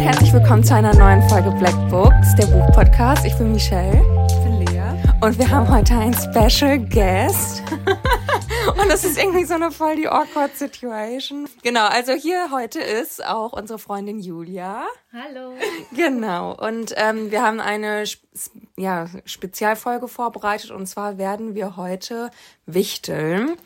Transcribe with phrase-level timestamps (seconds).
[0.00, 3.26] herzlich willkommen zu einer neuen Folge Black Books, der Buchpodcast.
[3.26, 4.02] Ich bin Michelle.
[4.30, 4.80] Ich bin Lea.
[5.20, 7.62] Und wir haben heute einen Special Guest.
[8.80, 11.48] Und das ist irgendwie so eine voll die awkward Situation.
[11.62, 14.84] Genau, also hier heute ist auch unsere Freundin Julia.
[15.12, 15.52] Hallo.
[15.94, 18.04] Genau, und ähm, wir haben eine
[18.76, 22.30] ja, Spezialfolge vorbereitet und zwar werden wir heute
[22.66, 23.56] wichteln.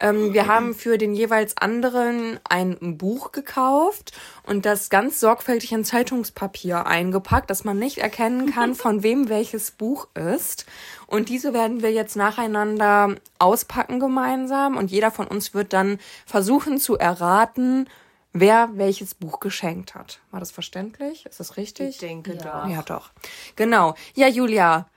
[0.00, 4.12] Ähm, wir haben für den jeweils anderen ein Buch gekauft
[4.44, 9.70] und das ganz sorgfältig in Zeitungspapier eingepackt, dass man nicht erkennen kann, von wem welches
[9.70, 10.66] Buch ist.
[11.06, 16.78] Und diese werden wir jetzt nacheinander auspacken gemeinsam und jeder von uns wird dann versuchen
[16.78, 17.88] zu erraten,
[18.32, 20.20] wer welches Buch geschenkt hat.
[20.30, 21.26] War das verständlich?
[21.26, 21.88] Ist das richtig?
[21.90, 22.62] Ich denke ja.
[22.62, 22.68] doch.
[22.68, 23.10] Ja, doch.
[23.54, 23.94] Genau.
[24.14, 24.88] Ja, Julia,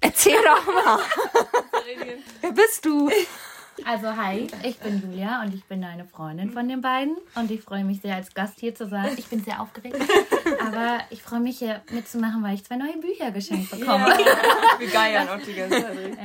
[0.00, 0.98] erzähl doch mal.
[2.40, 3.10] wer bist du?
[3.84, 7.62] Also hi, ich bin Julia und ich bin eine Freundin von den beiden und ich
[7.62, 9.10] freue mich sehr als Gast hier zu sein.
[9.16, 9.96] Ich bin sehr aufgeregt,
[10.60, 14.08] aber ich freue mich hier mitzumachen, weil ich zwei neue Bücher geschenkt bekomme.
[14.08, 14.16] Ja,
[14.78, 16.18] wir geiern auch die ganze Zeit.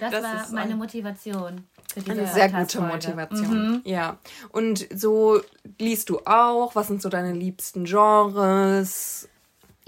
[0.00, 1.64] das, das war meine Motivation.
[2.08, 3.70] Eine sehr gute Motivation.
[3.70, 3.82] Mhm.
[3.84, 4.18] Ja.
[4.50, 5.40] Und so
[5.78, 6.74] liest du auch?
[6.74, 9.28] Was sind so deine liebsten Genres?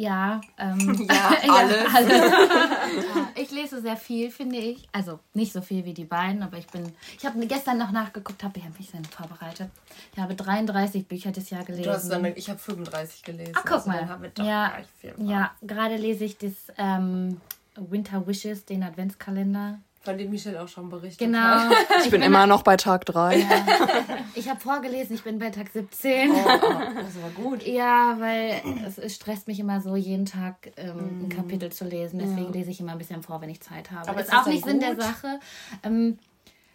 [0.01, 0.79] Ja, ähm,
[1.11, 1.77] ja, alles.
[1.83, 2.33] ja, alles.
[3.35, 4.89] ich lese sehr viel, finde ich.
[4.93, 6.93] Also nicht so viel wie die beiden, aber ich bin.
[7.19, 9.71] Ich habe gestern noch nachgeguckt, habe ich habe mich dann vorbereitet.
[10.13, 11.85] Ich habe 33 Bücher das Jahr gelesen.
[11.85, 13.53] Du hast dann, ich habe 35 gelesen.
[13.57, 14.33] Ach, guck also mal.
[14.39, 14.73] ja,
[15.19, 17.41] ja, gerade lese ich das ähm,
[17.75, 19.81] Winter Wishes, den Adventskalender.
[20.09, 21.39] Von dem Michelle auch schon berichtet genau.
[21.39, 21.73] hat.
[21.99, 23.41] Ich, ich bin, bin immer noch bei Tag 3.
[23.41, 23.47] Ja.
[24.35, 26.31] Ich habe vorgelesen, ich bin bei Tag 17.
[26.31, 26.61] Oh, oh,
[26.95, 27.67] das war gut.
[27.67, 31.25] Ja, weil es, es stresst mich immer so, jeden Tag ähm, mm.
[31.25, 32.21] ein Kapitel zu lesen.
[32.21, 32.51] Deswegen ja.
[32.53, 34.09] lese ich immer ein bisschen vor, wenn ich Zeit habe.
[34.09, 35.41] Aber ist, ist auch nicht Sinn der Sache.
[35.83, 36.19] Ähm,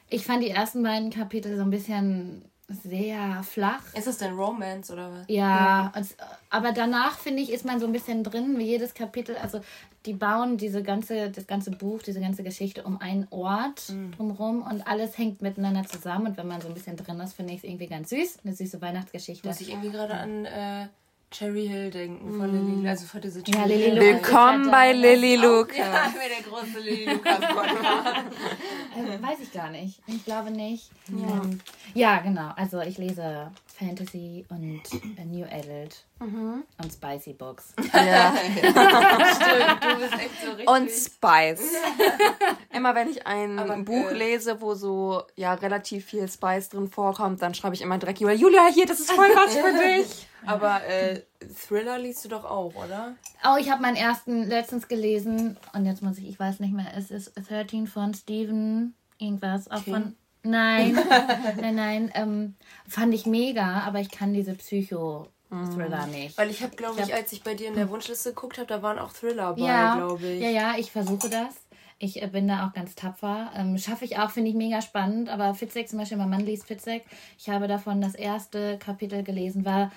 [0.09, 3.81] ich fand die ersten beiden Kapitel so ein bisschen sehr flach.
[3.93, 5.25] Ist es denn Romance oder was?
[5.27, 6.03] Ja, ja.
[6.49, 9.35] aber danach finde ich, ist man so ein bisschen drin, wie jedes Kapitel.
[9.37, 9.61] Also
[10.05, 14.11] die bauen diese ganze, das ganze Buch, diese ganze Geschichte um einen Ort mhm.
[14.11, 16.27] drumherum und alles hängt miteinander zusammen.
[16.27, 18.39] Und wenn man so ein bisschen drin ist, finde ich es irgendwie ganz süß.
[18.43, 19.47] Eine süße Weihnachtsgeschichte.
[19.47, 20.45] Muss ich irgendwie gerade an.
[20.45, 20.87] Äh
[21.33, 22.75] Cherry Hill denken von mm.
[22.75, 23.99] Lily, also von diese Cherry ja, Lily Hill.
[23.99, 25.77] Willkommen bei Lily Lucas.
[25.77, 29.99] Ja, ich bin der große Lily Lucas äh, Weiß ich gar nicht.
[30.05, 30.91] Ich glaube nicht.
[31.07, 31.41] Ja.
[31.41, 31.59] Ähm,
[31.95, 32.51] ja, genau.
[32.55, 33.49] Also ich lese
[33.85, 34.81] Fantasy und
[35.25, 36.63] New Adult mhm.
[36.81, 37.73] und Spicy Books.
[37.93, 38.33] Ja.
[38.35, 40.69] Stimmt, du bist echt so richtig.
[40.69, 41.73] Und Spice.
[42.73, 46.89] immer wenn ich ein Aber, Buch äh, lese, wo so ja relativ viel Spice drin
[46.89, 50.27] vorkommt, dann schreibe ich immer direkt Julia, hier, das ist voll was für dich.
[50.45, 51.21] Aber äh,
[51.67, 53.15] Thriller liest du doch auch, oder?
[53.45, 56.91] Oh, ich habe meinen ersten letztens gelesen und jetzt muss ich, ich weiß nicht mehr,
[56.97, 59.93] es ist 13 von Stephen irgendwas, auch King.
[59.93, 60.97] von Nein,
[61.61, 62.11] nein, nein.
[62.13, 62.55] Ähm,
[62.87, 66.37] fand ich mega, aber ich kann diese Psycho-Thriller nicht.
[66.37, 68.57] Weil ich habe, glaube ich, ich hab, als ich bei dir in der Wunschliste geguckt
[68.57, 70.41] habe, da waren auch Thriller bei, ja, glaube ich.
[70.41, 71.55] Ja, ja, ich versuche das.
[71.99, 73.51] Ich äh, bin da auch ganz tapfer.
[73.55, 75.29] Ähm, Schaffe ich auch, finde ich mega spannend.
[75.29, 77.05] Aber Fitzek zum Beispiel, mein Mann liest Fitzek.
[77.37, 79.91] Ich habe davon das erste Kapitel gelesen, war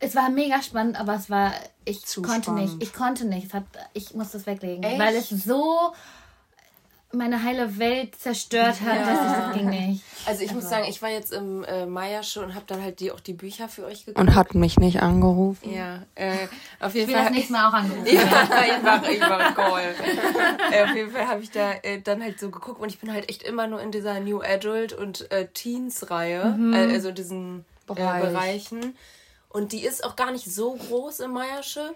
[0.00, 1.52] es war mega spannend, aber es war,
[1.84, 2.78] ich Zu konnte spannend.
[2.78, 3.64] nicht, ich konnte nicht, es hat,
[3.94, 4.98] ich muss das weglegen, Echt?
[4.98, 5.92] weil es so
[7.14, 9.04] meine heile Welt zerstört hat, ja.
[9.04, 10.02] dass ich das ging nicht.
[10.26, 10.60] Also ich also.
[10.60, 13.32] muss sagen, ich war jetzt im äh, Meiersche und habe dann halt die, auch die
[13.32, 14.26] Bücher für euch gekauft.
[14.26, 15.72] Und hat mich nicht angerufen.
[15.72, 16.48] Ja, äh,
[16.80, 17.24] auf jeden ich Fall.
[17.24, 18.06] Ich das nächste Mal auch angerufen.
[18.06, 19.94] ja, ich mache ich mach Call.
[20.72, 23.12] äh, auf jeden Fall habe ich da äh, dann halt so geguckt und ich bin
[23.12, 26.74] halt echt immer nur in dieser New Adult und äh, Teens Reihe, mhm.
[26.74, 28.22] Äh, also diesen äh, Bereich.
[28.22, 28.96] Bereichen.
[29.48, 31.94] Und die ist auch gar nicht so groß im Meiersche.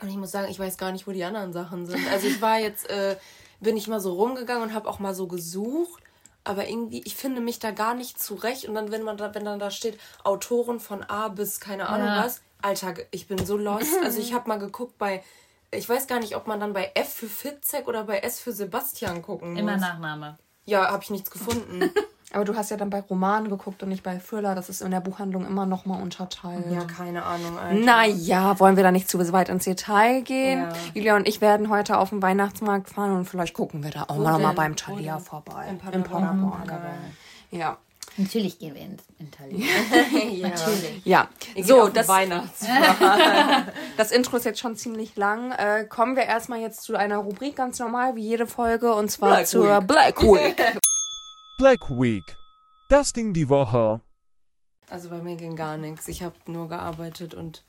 [0.00, 2.00] Und ich muss sagen, ich weiß gar nicht, wo die anderen Sachen sind.
[2.10, 3.16] Also ich war jetzt, äh,
[3.60, 6.02] bin ich mal so rumgegangen und habe auch mal so gesucht.
[6.44, 8.66] Aber irgendwie, ich finde mich da gar nicht zurecht.
[8.66, 12.06] Und dann, wenn man da, wenn dann da steht, Autoren von A bis keine Ahnung
[12.06, 12.24] ja.
[12.24, 13.96] was, Alter, ich bin so lost.
[14.04, 15.24] Also ich habe mal geguckt bei,
[15.72, 18.52] ich weiß gar nicht, ob man dann bei F für Fitzek oder bei S für
[18.52, 19.60] Sebastian gucken muss.
[19.60, 20.38] Immer Nachname.
[20.64, 21.90] Ja, habe ich nichts gefunden.
[22.32, 24.54] Aber du hast ja dann bei Romanen geguckt und nicht bei Thriller.
[24.54, 26.64] Das ist in der Buchhandlung immer noch mal unterteilt.
[26.70, 27.56] Ja, keine Ahnung.
[27.56, 27.78] Alter.
[27.78, 30.62] Naja, wollen wir da nicht zu weit ins Detail gehen?
[30.62, 30.72] Ja.
[30.94, 34.16] Julia und ich werden heute auf den Weihnachtsmarkt fahren und vielleicht gucken wir da auch
[34.16, 35.66] mal, mal beim Thalia vorbei.
[35.70, 36.22] In Paderborn.
[36.22, 36.90] In Paderborn.
[37.52, 37.78] Ja.
[38.18, 39.58] Natürlich gehen wir in, in Thalia.
[40.30, 40.48] ja.
[40.48, 41.02] Natürlich.
[41.04, 41.28] Ja.
[41.62, 43.68] So, das Weihnachtsmarkt.
[43.96, 45.52] das Intro ist jetzt schon ziemlich lang.
[45.52, 49.36] Äh, kommen wir erstmal jetzt zu einer Rubrik ganz normal wie jede Folge und zwar
[49.36, 49.86] Black zur Week.
[49.86, 50.78] Black Week.
[51.58, 52.36] Black Week.
[52.90, 54.02] Das Ding die Woche.
[54.90, 56.06] Also bei mir ging gar nichts.
[56.06, 57.64] Ich habe nur gearbeitet und.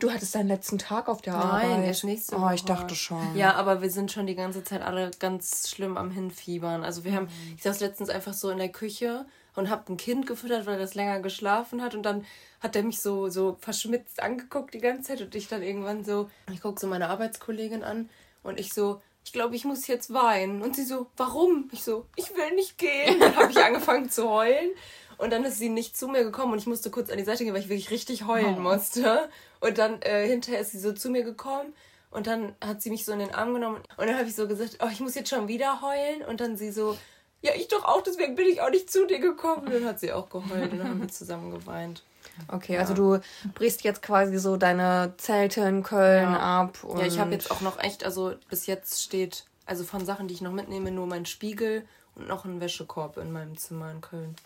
[0.00, 1.68] Du hattest deinen letzten Tag auf der Nein, Arbeit.
[1.68, 2.46] Nein, erst nächste Woche.
[2.46, 3.36] Oh, ich dachte schon.
[3.36, 6.82] Ja, aber wir sind schon die ganze Zeit alle ganz schlimm am Hinfiebern.
[6.82, 9.24] Also wir haben, ich saß letztens einfach so in der Küche
[9.54, 12.24] und habe ein Kind gefüttert, weil das länger geschlafen hat und dann
[12.58, 16.28] hat er mich so so verschmitzt angeguckt die ganze Zeit und ich dann irgendwann so,
[16.52, 18.08] ich gucke so meine Arbeitskollegin an
[18.42, 20.62] und ich so, ich glaube, ich muss jetzt weinen.
[20.62, 21.68] Und sie so, warum?
[21.70, 23.20] Ich so, ich will nicht gehen.
[23.20, 24.70] Dann habe ich angefangen zu heulen.
[25.18, 27.44] Und dann ist sie nicht zu mir gekommen und ich musste kurz an die Seite
[27.44, 28.60] gehen, weil ich wirklich richtig heulen oh.
[28.60, 29.28] musste.
[29.60, 31.74] Und dann äh, hinterher ist sie so zu mir gekommen
[32.10, 33.82] und dann hat sie mich so in den Arm genommen.
[33.98, 36.22] Und dann habe ich so gesagt, oh, ich muss jetzt schon wieder heulen.
[36.22, 36.96] Und dann sie so,
[37.42, 39.66] ja, ich doch auch, deswegen bin ich auch nicht zu dir gekommen.
[39.66, 42.02] Und dann hat sie auch geheult und dann haben wir zusammen geweint.
[42.48, 42.80] Okay, ja.
[42.80, 43.20] also du
[43.54, 46.60] brichst jetzt quasi so deine Zelte in Köln ja.
[46.60, 46.78] ab.
[46.96, 50.34] ja, ich habe jetzt auch noch echt, also bis jetzt steht, also von Sachen, die
[50.34, 54.36] ich noch mitnehme, nur mein Spiegel und noch ein Wäschekorb in meinem Zimmer in Köln.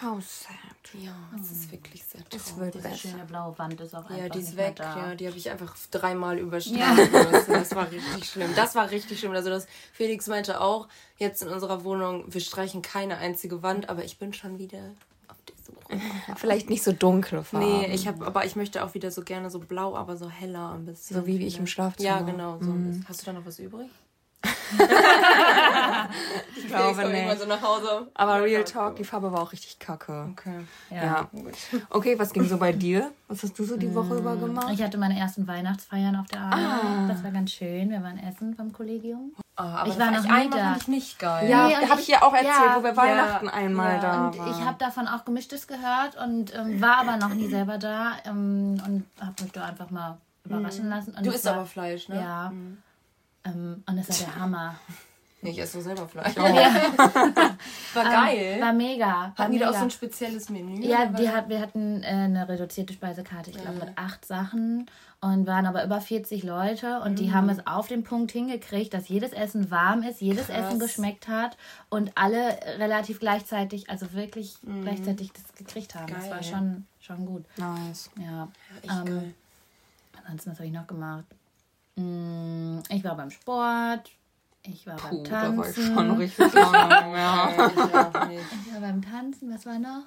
[0.00, 0.56] How sad.
[1.00, 2.46] Ja, es ist wirklich sehr traurig.
[2.46, 4.78] Es wird Diese schöne blaue Wand ist auch Ja, die ist weg.
[4.80, 6.80] Ja, die habe ich einfach dreimal überstanden.
[6.80, 6.96] Ja.
[7.46, 8.50] Das war richtig schlimm.
[8.56, 9.32] Das war richtig schlimm.
[9.32, 14.04] Also das Felix meinte auch, jetzt in unserer Wohnung, wir streichen keine einzige Wand, aber
[14.04, 14.90] ich bin schon wieder
[15.62, 16.00] Suche.
[16.36, 17.66] Vielleicht nicht so dunkle Farben.
[17.66, 20.72] Nee, ich habe, aber ich möchte auch wieder so gerne so blau, aber so heller
[20.72, 21.16] ein bisschen.
[21.16, 22.08] So wie, wie ich im Schlafzimmer.
[22.08, 22.58] Ja, genau.
[22.60, 23.04] So mhm.
[23.08, 23.88] Hast du da noch was übrig?
[26.56, 27.38] ich glaube nicht.
[27.38, 28.08] So nach Hause.
[28.14, 30.28] Aber Real Talk, die Farbe war auch richtig kacke.
[30.32, 30.64] Okay.
[30.90, 31.04] Ja.
[31.04, 31.28] ja.
[31.90, 33.12] Okay, was ging so bei dir?
[33.28, 34.70] Was hast du so die Woche über gemacht?
[34.72, 36.58] Ich hatte meine ersten Weihnachtsfeiern auf der Arbeit.
[36.58, 37.08] Ah.
[37.08, 37.90] Das war ganz schön.
[37.90, 39.32] Wir waren essen vom Kollegium.
[39.62, 40.76] Oh, ich war noch nie da.
[40.76, 41.48] Ich nicht geil.
[41.48, 44.38] Ja, nee, habe ich dir auch erzählt, ja, wo wir Weihnachten ja, einmal da und
[44.38, 44.50] waren.
[44.50, 48.82] Ich habe davon auch Gemischtes gehört und ähm, war aber noch nie selber da ähm,
[48.84, 50.90] und habe mich da einfach mal überraschen mhm.
[50.90, 51.14] lassen.
[51.14, 52.16] Und du isst war, aber Fleisch, ne?
[52.16, 52.50] Ja.
[52.50, 52.78] Mhm.
[53.44, 54.74] Ähm, und das war der Hammer.
[55.44, 56.34] Ich esse so selber Fleisch.
[56.36, 56.46] Oh.
[56.46, 56.72] Ja.
[57.94, 58.54] war geil.
[58.56, 59.06] Um, war mega.
[59.06, 60.84] War hatten die da auch so ein spezielles Menü?
[60.84, 63.84] Ja, die hat, wir hatten äh, eine reduzierte Speisekarte, ich glaube, ja.
[63.86, 64.86] mit acht Sachen
[65.22, 67.16] und waren aber über 40 Leute und mhm.
[67.16, 70.66] die haben es auf den Punkt hingekriegt, dass jedes Essen warm ist, jedes Krass.
[70.66, 71.56] Essen geschmeckt hat
[71.88, 74.82] und alle relativ gleichzeitig, also wirklich mhm.
[74.82, 76.08] gleichzeitig das gekriegt haben.
[76.08, 76.18] Geil.
[76.20, 77.44] Das war schon, schon gut.
[77.56, 78.10] Nice.
[78.18, 78.48] Ja.
[78.82, 79.34] ja ähm,
[80.24, 81.24] ansonsten, was habe ich noch gemacht?
[81.94, 84.10] Mm, ich war beim Sport.
[84.64, 85.56] Ich war Puh, beim Tanzen.
[85.56, 87.16] Da war ich schon richtig lange.
[87.16, 87.50] ja.
[88.32, 89.54] ich war beim Tanzen.
[89.54, 90.02] Was war noch?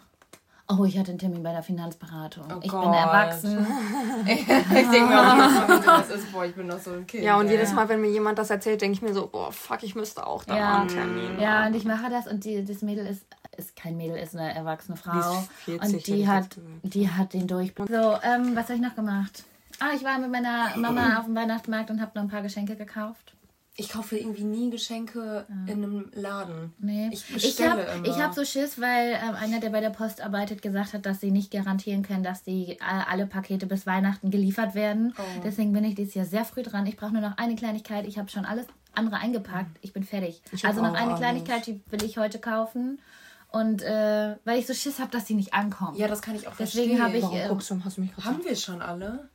[0.67, 2.45] Oh, ich hatte einen Termin bei der Finanzberatung.
[2.49, 2.85] Oh ich Gott.
[2.85, 3.67] bin erwachsen.
[4.25, 7.23] ich denke mir auch nicht, was ist, boah, ich bin noch so ein Kind.
[7.23, 7.51] Ja, und ja.
[7.51, 10.25] jedes Mal, wenn mir jemand das erzählt, denke ich mir so, boah, fuck, ich müsste
[10.25, 10.79] auch da ja.
[10.79, 14.17] einen Termin Ja, und ich mache das und die, das Mädel ist, ist kein Mädel,
[14.17, 15.45] ist eine erwachsene Frau.
[15.67, 16.47] Die 40, und die hat,
[16.81, 17.87] die hat den Durchblick.
[17.87, 19.43] So, ähm, was habe ich noch gemacht?
[19.79, 22.75] Ah, ich war mit meiner Mama auf dem Weihnachtsmarkt und habe noch ein paar Geschenke
[22.75, 23.34] gekauft.
[23.77, 25.73] Ich kaufe irgendwie nie Geschenke ja.
[25.73, 26.73] in einem Laden.
[26.79, 27.09] Nee.
[27.11, 28.07] Ich bestelle ich hab, immer.
[28.07, 31.19] Ich habe so Schiss, weil äh, einer, der bei der Post arbeitet, gesagt hat, dass
[31.19, 35.13] sie nicht garantieren können, dass die äh, alle Pakete bis Weihnachten geliefert werden.
[35.17, 35.41] Oh.
[35.43, 36.85] Deswegen bin ich dieses Jahr sehr früh dran.
[36.85, 38.07] Ich brauche nur noch eine Kleinigkeit.
[38.07, 39.77] Ich habe schon alles andere eingepackt.
[39.81, 40.41] Ich bin fertig.
[40.53, 41.15] Ich also noch eine.
[41.15, 43.01] Kleinigkeit, die will ich heute kaufen.
[43.49, 45.97] Und äh, weil ich so Schiss habe, dass sie nicht ankommen.
[45.97, 47.13] Ja, das kann ich auch Deswegen verstehen.
[47.13, 47.45] Deswegen habe ich.
[47.45, 49.29] Äh, guckst du, hast du mich haben wir schon alle?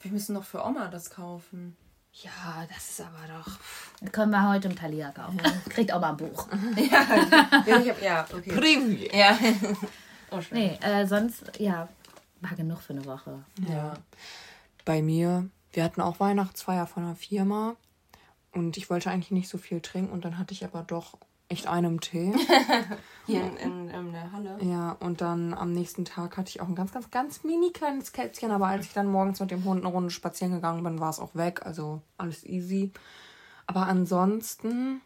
[0.00, 1.76] Wir müssen noch für Oma das kaufen.
[2.12, 3.58] Ja, das ist aber doch.
[4.00, 5.40] Das können wir heute im Thalia kaufen.
[5.68, 6.48] Kriegt auch mal ein Buch.
[6.76, 8.52] ja, ich hab, ja, okay.
[8.52, 9.08] Primi.
[9.12, 9.38] Ja.
[10.30, 11.88] Oh, nee, äh, sonst, ja,
[12.42, 13.42] war genug für eine Woche.
[13.66, 13.94] Ja.
[14.84, 17.76] Bei mir, wir hatten auch Weihnachtsfeier von einer Firma
[18.52, 21.16] und ich wollte eigentlich nicht so viel trinken und dann hatte ich aber doch
[21.48, 22.34] echt einem Tee.
[23.26, 24.58] Hier in, in, in, der Halle.
[24.62, 28.12] Ja, und dann am nächsten Tag hatte ich auch ein ganz, ganz, ganz mini kleines
[28.12, 31.10] Kätzchen, aber als ich dann morgens mit dem Hund eine Runde spazieren gegangen bin, war
[31.10, 31.64] es auch weg.
[31.64, 32.92] Also alles easy.
[33.66, 35.02] Aber ansonsten,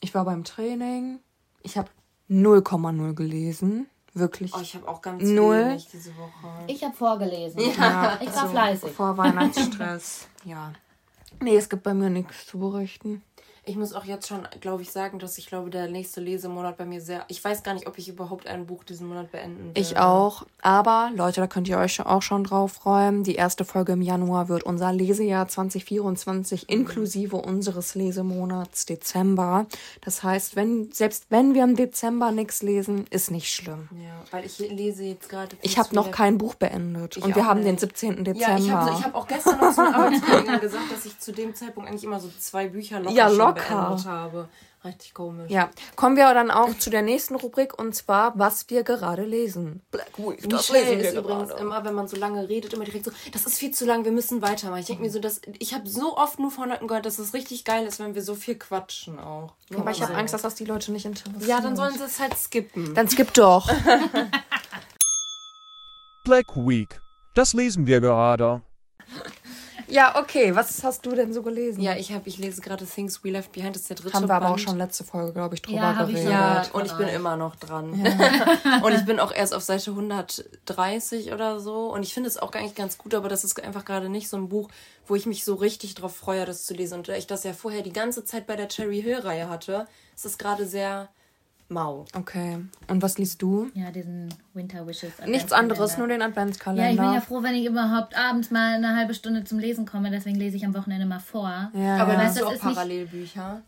[0.00, 1.18] ich war beim Training.
[1.62, 1.90] Ich habe
[2.30, 3.88] 0,0 gelesen.
[4.12, 4.54] Wirklich.
[4.54, 5.70] Oh, ich habe auch ganz null.
[5.70, 6.48] wenig diese Woche.
[6.68, 7.60] Ich habe vorgelesen.
[7.60, 8.92] Ja, ich war also fleißig.
[8.92, 10.28] Vor Weihnachtsstress.
[10.44, 10.72] ja.
[11.40, 13.22] Nee, es gibt bei mir nichts zu berichten.
[13.66, 16.84] Ich muss auch jetzt schon, glaube ich, sagen, dass ich glaube, der nächste Lesemonat bei
[16.84, 17.24] mir sehr.
[17.28, 19.82] Ich weiß gar nicht, ob ich überhaupt ein Buch diesen Monat beenden will.
[19.82, 20.44] Ich auch.
[20.60, 23.24] Aber, Leute, da könnt ihr euch auch schon drauf freuen.
[23.24, 26.68] Die erste Folge im Januar wird unser Lesejahr 2024 mhm.
[26.68, 29.66] inklusive unseres Lesemonats Dezember.
[30.02, 33.88] Das heißt, wenn, selbst wenn wir im Dezember nichts lesen, ist nicht schlimm.
[33.92, 35.56] Ja, weil ich lese jetzt gerade.
[35.62, 37.16] Ich habe noch kein Buch beendet.
[37.16, 37.70] und wir haben nicht.
[37.70, 38.24] den 17.
[38.24, 38.40] Dezember.
[38.40, 41.32] Ja, ich habe so, hab auch gestern noch zu einer Arbeitskollegin gesagt, dass ich zu
[41.32, 44.48] dem Zeitpunkt eigentlich immer so zwei Bücher locker ja, locker beendet habe.
[44.84, 45.50] Richtig komisch.
[45.50, 49.80] Ja, kommen wir dann auch zu der nächsten Rubrik und zwar, was wir gerade lesen.
[49.90, 50.46] Black Week.
[50.46, 51.62] Das Michelle ist übrigens gerade.
[51.62, 54.12] immer, wenn man so lange redet, immer direkt so, das ist viel zu lang, wir
[54.12, 54.80] müssen weitermachen.
[54.80, 57.32] Ich denke mir so, dass ich habe so oft nur von Leuten gehört, dass es
[57.32, 59.54] richtig geil ist, wenn wir so viel quatschen auch.
[59.70, 61.46] Ja, aber ich habe Angst, dass das die Leute nicht interessiert.
[61.46, 62.94] Ja, dann sollen sie es halt skippen.
[62.94, 63.66] Dann skipp doch.
[66.24, 67.00] Black Week.
[67.34, 68.60] Das lesen wir gerade.
[69.94, 70.56] Ja, okay.
[70.56, 71.80] Was hast du denn so gelesen?
[71.80, 74.26] Ja, ich habe, ich lese gerade Things We Left Behind, das ist der dritte Haben
[74.26, 74.60] wir aber auch Band.
[74.62, 76.32] schon letzte Folge, glaube ich, drüber Ja, hab ich geredet.
[76.32, 77.14] Ja, und ich bin euch.
[77.14, 77.92] immer noch dran.
[78.82, 81.92] und ich bin auch erst auf Seite 130 oder so.
[81.92, 84.36] Und ich finde es auch eigentlich ganz gut, aber das ist einfach gerade nicht so
[84.36, 84.68] ein Buch,
[85.06, 86.98] wo ich mich so richtig drauf freue, das zu lesen.
[86.98, 89.86] Und da ich das ja vorher die ganze Zeit bei der Cherry Hill-Reihe hatte,
[90.16, 91.08] ist es gerade sehr
[91.74, 92.06] mau.
[92.14, 92.64] Okay.
[92.88, 93.68] Und was liest du?
[93.74, 95.12] Ja, diesen Winter Wishes.
[95.26, 96.84] Nichts anderes, nur den Adventskalender.
[96.84, 99.84] Ja, ich bin ja froh, wenn ich überhaupt abends mal eine halbe Stunde zum Lesen
[99.84, 100.10] komme.
[100.10, 101.70] Deswegen lese ich am Wochenende mal vor.
[101.74, 103.60] Ja, Aber das du auch Parallelbücher?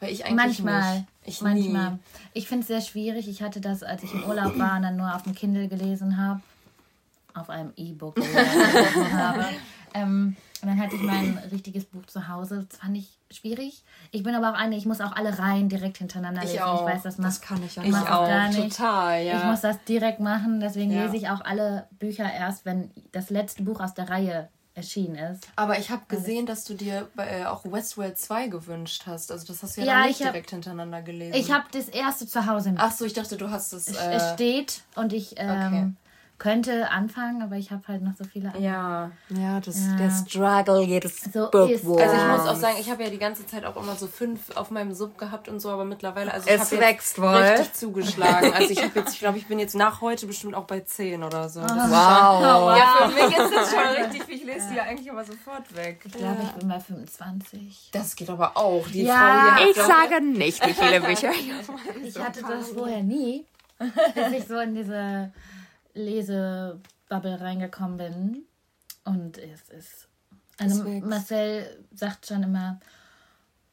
[0.00, 0.94] Weil ich eigentlich Manchmal.
[0.94, 1.06] nicht.
[1.24, 1.92] Ich manchmal.
[1.92, 1.98] nie.
[2.34, 3.28] Ich finde es sehr schwierig.
[3.28, 6.16] Ich hatte das, als ich im Urlaub war und dann nur auf dem Kindle gelesen
[6.18, 6.40] habe.
[7.34, 9.44] Auf einem E-Book gelesen habe.
[9.94, 12.66] Ähm, und dann hatte ich mein richtiges Buch zu Hause.
[12.68, 13.82] Das fand ich schwierig.
[14.10, 16.62] Ich bin aber auch eine, ich muss auch alle Reihen direkt hintereinander Ich lesen.
[16.64, 16.86] auch.
[16.88, 18.76] Ich weiß, das, Das macht, kann ich ja Ich auch, gar nicht.
[18.76, 19.38] total, ja.
[19.38, 20.60] Ich muss das direkt machen.
[20.60, 21.04] Deswegen Ja.
[21.04, 25.48] lese ich auch alle Bücher erst, wenn das letzte Buch aus der Reihe erschienen ist.
[25.56, 29.32] Aber ich habe gesehen, dass du dir äh, auch Westworld 2 gewünscht hast.
[29.32, 31.34] Also das hast du ja, Ja, dann nicht ich hab- direkt hintereinander gelesen.
[31.34, 32.80] Ich habe das erste zu Hause mit.
[32.80, 33.88] Ach so, ich dachte, du hast es.
[33.88, 35.96] es, Äh, es steht und ich ähm,
[36.38, 38.62] könnte anfangen, aber ich habe halt noch so viele andere.
[38.62, 39.10] ja.
[39.30, 39.96] Ja, das, Ja.
[39.96, 42.02] der Struggle jedes So Bookworms.
[42.02, 42.36] Also ich Ja.
[42.36, 44.92] muss auch sagen, ich habe ja die ganze Zeit auch immer so fünf auf meinem
[44.92, 47.28] Sub gehabt und so, aber mittlerweile, also ich Es habe jetzt wächst wohl.
[47.28, 48.52] richtig zugeschlagen.
[48.52, 51.22] Also ich habe jetzt, ich glaube, ich bin jetzt nach heute bestimmt auch bei 10
[51.24, 51.60] oder so.
[51.60, 52.76] Das ist Wow.
[52.76, 54.28] Ja, für mich ist das schon richtig.
[54.28, 56.00] Ich lese die ja eigentlich immer sofort weg.
[56.04, 57.88] Ich glaube, ich bin bei 25.
[57.92, 58.86] Das geht aber auch.
[58.88, 61.30] Die Ja, Frau hier Ich sage nicht, wie viele Bücher.
[62.04, 63.46] Ich hatte das vorher nie,
[63.78, 65.32] bis ich so in diese
[65.96, 68.42] Lesebubble reingekommen bin.
[69.04, 70.08] Und es ist.
[70.58, 70.84] Also.
[70.84, 72.80] Marcel sagt schon immer.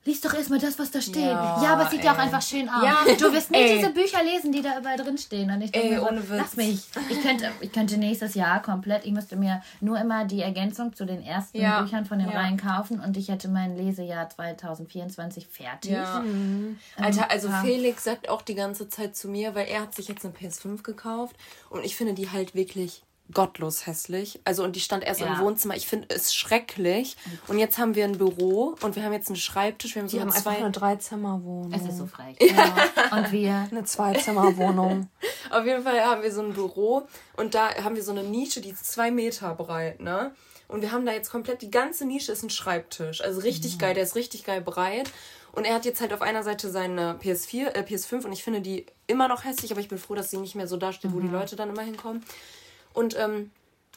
[0.05, 1.15] Lies doch erstmal das, was da steht.
[1.24, 2.24] Ja, Ja, aber es sieht ja auch ey.
[2.25, 2.83] einfach schön aus.
[2.83, 3.77] Ja, du wirst nicht ey.
[3.77, 5.50] diese Bücher lesen, die da überall drin stehen.
[5.50, 6.38] Und ich denke Ey, mir so, ohne Witz.
[6.38, 6.83] lass mich.
[7.10, 11.05] Ich könnte, ich könnte nächstes Jahr komplett, ich müsste mir nur immer die Ergänzung zu
[11.05, 12.27] den ersten Ja, Büchern von den.
[12.27, 15.91] Reihen kaufen und ich hätte mein Lesejahr 2024 fertig.
[15.91, 16.22] Ja.
[16.98, 17.50] Alter, also.
[17.63, 20.81] Felix sagt auch die ganze Zeit zu mir, weil er hat sich jetzt eine PS5
[20.83, 21.36] gekauft
[21.69, 24.39] und ich finde die halt wirklich gottlos hässlich.
[24.44, 25.34] Also und die stand erst Ja.
[25.34, 25.75] im Wohnzimmer.
[25.75, 27.15] Ich finde es schrecklich.
[27.48, 29.96] Und jetzt haben wir ein Büro und wir haben jetzt einen Schreibtisch.
[29.96, 30.50] Wir haben so haben zwei.
[30.51, 31.74] einfach eine Dreizimmerwohnung.
[31.74, 32.38] Es ist so frech.
[32.42, 32.75] Ja.
[33.18, 35.10] Und wir Eine Zweizimmerwohnung.
[35.50, 38.62] Auf jeden Fall haben wir so ein Büro und da haben wir so eine Nische,
[38.62, 40.34] die ist zwei Meter breit, ne?
[40.68, 43.22] Und wir haben da jetzt komplett, die ganze Nische ist ein Schreibtisch.
[43.22, 45.12] Also richtig geil, der ist richtig geil breit.
[45.51, 48.62] Und er hat jetzt halt auf einer Seite seine PS4, äh, PS5 und ich finde
[48.62, 51.20] die immer noch hässlich, aber ich bin froh, dass sie nicht mehr so dasteht, wo
[51.20, 52.24] die Leute dann immer hinkommen.
[52.94, 53.52] Und ähm,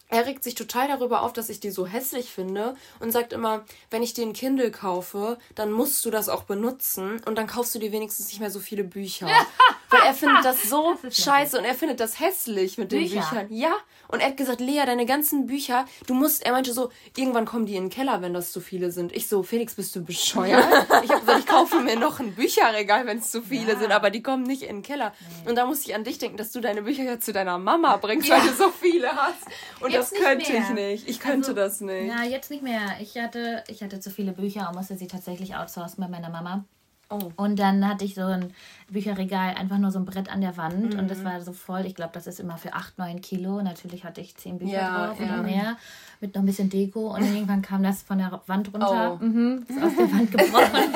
[0.08, 3.64] er regt sich total darüber auf, dass ich die so hässlich finde und sagt immer,
[3.90, 7.74] wenn ich dir ein Kindle kaufe, dann musst du das auch benutzen und dann kaufst
[7.74, 9.28] du dir wenigstens nicht mehr so viele Bücher.
[9.98, 13.20] Weil er findet das so scheiße und er findet das hässlich mit den Bücher?
[13.20, 13.46] Büchern.
[13.50, 13.72] Ja.
[14.08, 17.66] Und er hat gesagt, Lea, deine ganzen Bücher, du musst, er meinte so, irgendwann kommen
[17.66, 19.14] die in den Keller, wenn das zu viele sind.
[19.16, 20.64] Ich so, Felix, bist du bescheuert?
[21.02, 24.10] ich habe gesagt, ich kaufe mir noch ein Bücherregal, wenn es zu viele sind, aber
[24.10, 25.12] die kommen nicht in den Keller.
[25.44, 27.96] Und da muss ich an dich denken, dass du deine Bücher ja zu deiner Mama
[27.96, 29.42] bringst, weil du so viele hast.
[29.80, 30.62] Und Jetzt das könnte mehr.
[30.62, 31.08] ich nicht.
[31.08, 32.06] Ich könnte Also, das nicht.
[32.08, 32.96] Ja, jetzt nicht mehr.
[33.00, 36.64] Ich hatte, ich hatte zu viele Bücher und musste sie tatsächlich outsourcen bei meiner Mama.
[37.08, 37.30] Oh.
[37.36, 38.52] Und dann hatte ich so ein
[38.90, 41.08] Bücherregal, einfach nur so ein Brett an der Wand und Mhm.
[41.08, 41.86] das war so voll.
[41.86, 43.62] Ich glaube, das ist immer für 8, 9 Kilo.
[43.62, 45.26] Natürlich hatte ich 10 Bücher Ja, drauf ja.
[45.26, 45.76] oder mehr.
[46.20, 47.14] Mit noch ein bisschen Deko.
[47.14, 49.18] Und irgendwann kam das von der Wand runter.
[49.20, 49.24] Oh.
[49.24, 50.92] Mhm, ist aus der Wand gebrochen.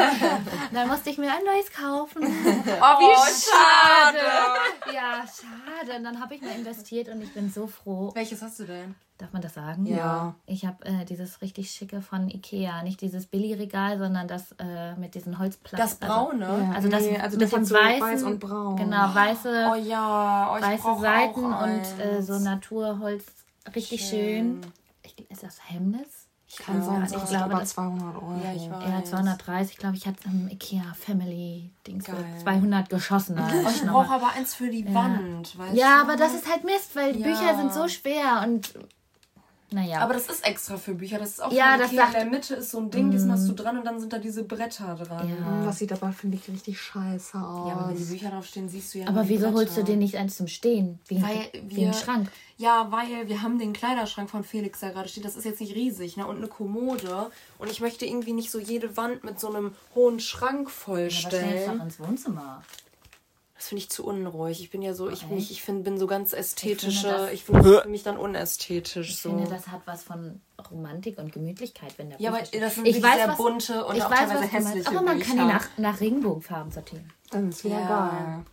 [0.73, 2.23] dann musste ich mir ein neues kaufen.
[2.23, 4.27] Oh, wie schade.
[4.95, 5.99] Ja, schade.
[5.99, 8.11] Und dann habe ich mal investiert und ich bin so froh.
[8.15, 8.95] Welches hast du denn?
[9.21, 9.85] Darf man das sagen?
[9.85, 10.35] Ja.
[10.47, 12.83] Ich habe äh, dieses richtig schicke von Ikea.
[12.83, 15.79] Nicht dieses Billigregal, sondern das äh, mit diesen Holzplatten.
[15.79, 16.47] Das braune?
[16.47, 18.77] Also, also das Nee, also mit das hat dem so weißen, weiß und braun.
[18.77, 23.27] Genau, weiße, Oh ja, oh, weiße Seiten und äh, so Naturholz.
[23.75, 24.63] Richtig schön.
[24.63, 24.80] Ich,
[25.29, 26.27] ist das Hemmnis?
[26.65, 28.33] Kann sein, ich glaube, über das- 200 Euro.
[28.43, 28.83] Ja, ich weiß.
[28.89, 32.25] Ja, 230, glaube ich, hat im Ikea Family Dings für Geil.
[32.43, 33.39] 200 geschossen.
[33.73, 36.03] Ich brauche aber eins für die Wand, weißt ja, du?
[36.03, 37.25] aber das ist halt Mist, weil Ja.
[37.29, 38.75] Bücher sind so schwer und
[39.73, 40.01] naja.
[40.01, 41.19] Aber das ist extra für Bücher.
[41.21, 43.49] Das ist auch Ja, das sagt- In der Mitte ist so ein Ding, das machst
[43.49, 45.29] du dran und dann sind da diese Bretter dran.
[45.29, 45.65] ja.
[45.65, 47.69] Das sieht aber, finde ich, richtig scheiße aus.
[47.69, 49.83] Ja, aber wenn die Bücher draufstehen, siehst du ja Aber nur die wieso holst du
[49.83, 49.93] Bretter.
[49.93, 50.99] dir nicht eins zum Stehen?
[51.07, 52.29] Wie, Weil wie wir, ein Schrank.
[52.61, 55.23] Ja, weil wir haben den Kleiderschrank von Felix da gerade stehen.
[55.23, 56.27] Das ist jetzt nicht riesig, ne?
[56.27, 57.31] Und eine Kommode.
[57.59, 61.79] Und ich möchte irgendwie nicht so jede Wand mit so einem hohen Schrank Aber vollstellen.
[61.79, 62.63] doch ins Wohnzimmer.
[63.57, 64.61] das finde ich zu unruhig.
[64.61, 67.09] Ich bin ja so, ich, mich, ich find, bin so ganz ästhetische.
[67.09, 69.09] das- Ich finde das für mich dann unästhetisch.
[69.11, 69.31] Ich so.
[69.31, 70.41] finde, das hat was von
[70.71, 72.61] Romantik und Gemütlichkeit, wenn der Ja, aber steht.
[72.63, 75.19] das sind ich weiß, sehr was, bunte und ich auch weiß, teilweise hässliche Aber man
[75.21, 77.11] kann die nach, nach Regenbogenfarben sortieren.
[77.31, 77.89] Dann ist wieder Ja.
[78.11, 78.45] geil.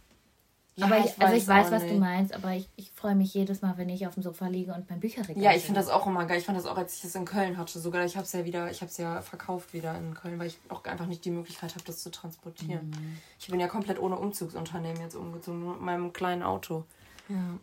[0.79, 2.00] Aber ich, ich also ich weiß was du nicht.
[2.00, 4.89] meinst, aber ich, ich freue mich jedes Mal, wenn ich auf dem Sofa liege und
[4.89, 6.39] mein Bücherregal Ja, ich finde das auch immer geil.
[6.39, 7.79] Ich fand das auch, als ich es in Köln hatte.
[7.79, 10.48] Sogar, ich habe es ja wieder, ich habe es ja verkauft wieder in Köln, weil
[10.48, 12.89] ich auch einfach nicht die Möglichkeit habe, das zu transportieren.
[12.89, 13.17] Mhm.
[13.39, 16.86] Ich bin ja komplett ohne Umzugsunternehmen jetzt umgezogen, mit meinem kleinen Auto.
[17.29, 17.60] Ja,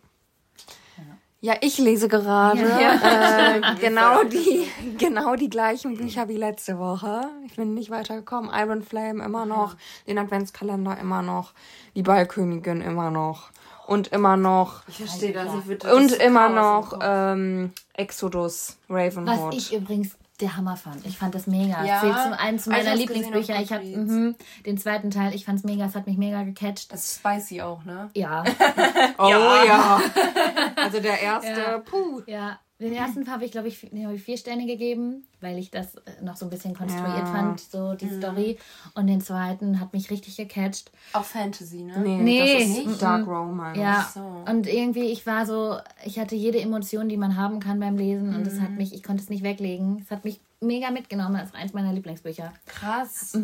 [1.60, 4.66] ich lese gerade äh, genau die
[4.98, 7.28] genau die gleichen Bücher wie letzte Woche.
[7.46, 8.50] Ich bin nicht weitergekommen.
[8.54, 11.52] Iron Flame immer noch, den Adventskalender immer noch,
[11.94, 13.50] die Ballkönigin immer noch
[13.86, 15.52] und immer noch Ich verstehe das.
[15.54, 19.52] Ich würde und immer noch ähm, Exodus Ravenhood.
[19.52, 21.04] Was ich übrigens der Hammer fand.
[21.06, 21.82] Ich fand das mega.
[21.84, 22.00] Ja.
[22.00, 23.60] Zählt zum einen zu Ah, meiner Lieblingsbücher.
[23.60, 24.36] Ich habe mhm,
[24.66, 26.92] den zweiten Teil, ich fand's mega, es hat mich mega gecatcht.
[26.92, 28.10] Das ist spicy auch, ne?
[28.14, 28.44] Ja,
[29.18, 29.28] oh
[29.66, 30.00] ja.
[30.76, 31.78] Also der erste, Ja.
[31.78, 32.20] puh.
[32.26, 32.58] ja.
[32.80, 36.22] Den ersten habe ich, glaube ich, habe ich vier Sterne gegeben, weil ich das äh,
[36.22, 37.26] noch so ein bisschen konstruiert Ja.
[37.26, 38.58] fand, so die Story.
[38.94, 40.90] Und den zweiten hat mich richtig gecatcht.
[41.12, 42.00] Auch Fantasy, ne?
[42.02, 42.98] Nee, Nee, das ist mhm.
[42.98, 43.78] Dark Romance.
[43.80, 44.20] Ja, so.
[44.50, 48.34] und irgendwie, ich war so, ich hatte jede Emotion, die man haben kann beim Lesen
[48.34, 50.00] und es hat mich, ich konnte es nicht weglegen.
[50.04, 52.52] Es hat mich mega mitgenommen, das ist eins meiner Lieblingsbücher.
[52.66, 53.34] Krass.
[53.34, 53.36] Ich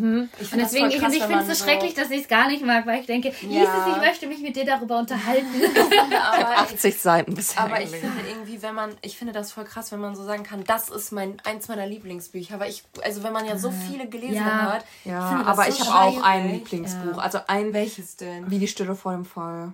[0.52, 2.64] Und deswegen, ich, krass, ich wenn finde es so schrecklich, dass ich es gar nicht
[2.64, 3.88] mag, weil ich denke, Ja.
[3.92, 5.46] ich möchte mich mit dir darüber unterhalten.
[6.32, 7.62] aber, 80 Seiten bisher.
[7.62, 10.42] aber ich finde irgendwie, wenn man, ich finde das voll krass, wenn man so sagen
[10.42, 12.58] kann, das ist mein eins meiner Lieblingsbücher.
[12.58, 14.72] Weil ich, also wenn man ja so viele gelesen Ja.
[14.74, 16.50] hat, ja, finde das aber so ich habe auch ein.
[16.52, 17.18] Lieblingsbuch.
[17.18, 18.50] Also ein Welches denn?
[18.50, 19.72] wie die Stille vor dem Fall.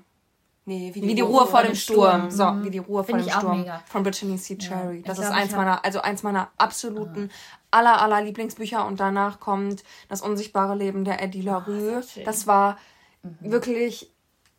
[0.69, 2.29] Nee, Wie die Ruhe vor dem Sturm.
[2.29, 3.61] So, wie die Ruhe vor Finde dem Sturm.
[3.61, 3.83] mega.
[3.87, 4.59] Von Brittany C.
[4.59, 5.01] Cherry.
[5.03, 7.31] Das Ich ist eins meiner, also eins meiner absoluten
[7.71, 8.85] aller, aller Lieblingsbücher.
[8.85, 12.03] Und danach kommt Das unsichtbare Leben der Eddie LaRue.
[12.03, 12.25] schön.
[12.25, 12.79] das war
[13.23, 14.11] wirklich,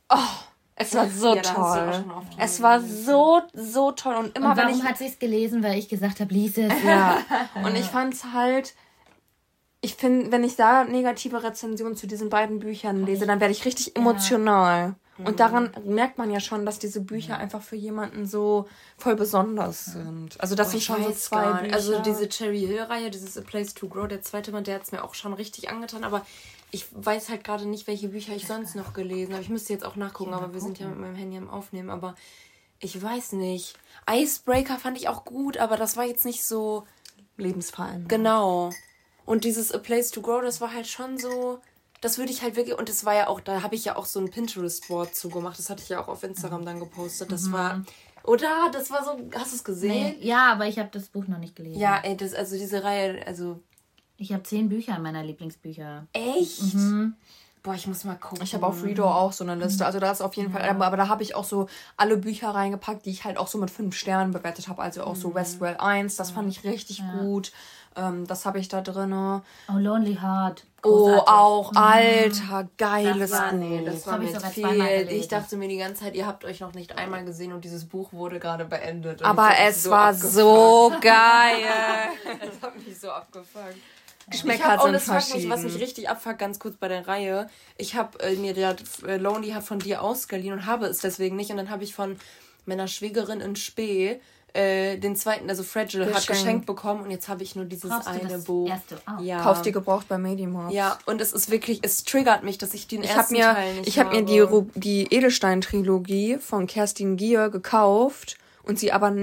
[0.09, 0.15] oh,
[0.75, 2.05] es war so Ja, toll.
[2.37, 4.15] Es war so, so toll.
[4.15, 5.61] Und immer Und wenn warum ich hat sie es gelesen?
[5.61, 6.71] Weil ich gesagt habe, lies es.
[6.85, 7.17] ja.
[7.65, 8.75] Und ich fand's halt.
[9.81, 13.65] Ich finde, wenn ich da negative Rezensionen zu diesen beiden Büchern lese, dann werde ich
[13.65, 14.95] richtig emotional.
[15.25, 19.85] Und daran merkt man ja schon, dass diese Bücher einfach für jemanden so voll besonders
[19.85, 20.39] sind.
[20.39, 21.61] Also das sind Ich schon so zwei nicht.
[21.63, 21.75] Bücher.
[21.75, 24.91] Also diese Cherry Hill-Reihe, dieses A Place to Grow, der zweite Band, der hat es
[24.91, 26.25] mir auch schon richtig angetan, aber
[26.71, 29.41] ich weiß halt gerade nicht, welche Bücher ich sonst noch gelesen habe.
[29.41, 32.15] Ich müsste jetzt auch nachgucken, aber wir sind ja mit meinem Handy am Aufnehmen, aber
[32.79, 33.75] ich weiß nicht.
[34.09, 36.85] Icebreaker fand ich auch gut, aber das war jetzt nicht so
[37.37, 38.05] Lebensverein.
[38.07, 38.71] genau.
[39.25, 41.59] Und dieses A Place to Grow, das war halt schon so.
[42.01, 44.05] Das würde ich halt wirklich, und das war ja auch, da habe ich ja auch
[44.05, 45.57] so ein Pinterest-Board zugemacht.
[45.57, 47.31] Das hatte ich ja auch auf Instagram dann gepostet.
[47.31, 47.83] Das war,
[48.23, 48.69] oder?
[48.71, 50.15] Das war so, hast du es gesehen?
[50.19, 51.79] Nee, ja, aber ich habe das Buch noch nicht gelesen.
[51.79, 53.59] Ja, ey, das, also diese Reihe, also
[54.17, 56.07] Ich habe zehn Bücher in meiner Lieblingsbücher.
[56.13, 56.61] echt?
[57.63, 58.43] Boah, ich muss mal gucken.
[58.43, 59.85] Ich habe auf Reader auch so eine Liste.
[59.85, 62.51] Also da ist auf jeden Fall, aber, aber da habe ich auch so alle Bücher
[62.51, 64.81] reingepackt, die ich halt auch so mit fünf Sternen bewertet habe.
[64.81, 67.51] Also auch so Westwell 1, das fand ich richtig gut.
[67.97, 69.11] Ähm, das habe ich da drin.
[69.13, 69.41] Oh,
[69.77, 70.63] Lonely Heart.
[70.83, 71.27] Oh, Großartig.
[71.27, 73.57] auch, alter, geiles Das war- Buch.
[73.57, 75.07] Nee, das war ich mir sogar viel.
[75.09, 77.85] Ich dachte mir die ganze Zeit, ihr habt euch noch nicht einmal gesehen und dieses
[77.85, 79.23] Buch wurde gerade beendet.
[79.23, 80.33] Aber ich es war abgefuckt.
[80.33, 81.65] so geil.
[82.39, 83.07] Das hat mich so.
[84.29, 85.63] Ich Geschmäcker sind mich, was verschieden.
[85.63, 87.49] mich richtig abfuckt, ganz kurz bei der Reihe.
[87.77, 88.75] Ich habe äh, mir der
[89.07, 91.49] äh, Lonely hat von dir ausgeliehen und habe es deswegen nicht.
[91.49, 92.19] Und dann habe ich von
[92.65, 94.19] meiner Schwägerin in Spee
[94.53, 96.27] äh, den zweiten, also Fragile, hat Geschenkt.
[96.41, 97.03] geschenkt bekommen.
[97.03, 98.67] Und jetzt habe ich nur dieses Brauchst du eine das Buch.
[98.69, 99.21] erste auch?
[99.21, 99.41] Ja.
[99.43, 100.71] Kauft ihr gebraucht bei Medimart.
[100.73, 103.53] Ja, und es ist wirklich, es triggert mich, dass ich den Ich habe ersten mir,
[103.53, 104.25] Teil nicht ich hab mir habe.
[104.25, 109.13] die, Ru- die Edelstein-Trilogie von Kerstin Gier gekauft und sie aber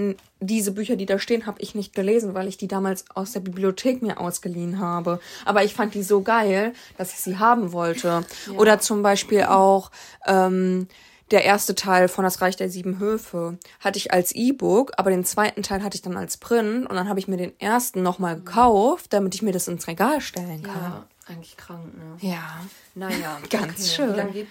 [0.40, 3.40] diese Bücher, die da stehen, habe ich nicht gelesen, weil ich die damals aus der
[3.40, 5.20] Bibliothek mir ausgeliehen habe.
[5.44, 8.24] Aber ich fand die so geil, dass ich sie haben wollte.
[8.56, 9.90] Oder zum Beispiel auch
[10.26, 10.88] ähm,
[11.34, 15.24] der erste Teil von Das Reich der Sieben Höfe hatte ich als E-Book, aber den
[15.24, 18.36] zweiten Teil hatte ich dann als Print und dann habe ich mir den ersten nochmal
[18.36, 20.74] gekauft, damit ich mir das ins Regal stellen kann.
[20.74, 22.16] Ja, eigentlich krank, ne?
[22.20, 22.60] Ja.
[22.94, 23.38] Naja.
[23.50, 24.14] Ganz okay.
[24.14, 24.46] schön.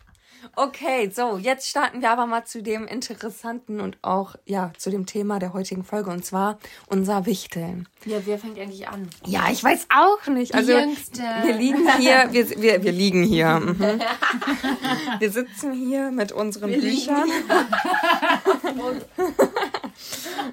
[0.56, 5.06] Okay, so, jetzt starten wir aber mal zu dem interessanten und auch, ja, zu dem
[5.06, 7.88] Thema der heutigen Folge und zwar unser Wichteln.
[8.06, 9.10] Ja, wer fängt eigentlich an?
[9.26, 10.54] Ja, ich weiß auch nicht.
[10.54, 11.22] Also, Jüngste.
[11.44, 13.60] wir liegen hier, wir, wir, wir liegen hier.
[13.60, 14.02] Mhm.
[15.20, 17.30] Wir sitzen hier mit unseren Büchern.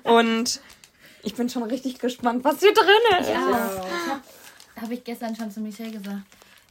[0.04, 0.60] und
[1.22, 3.30] ich bin schon richtig gespannt, was hier drin ist.
[3.30, 3.82] Ja.
[4.80, 6.22] Habe ich gestern schon zu Michelle gesagt.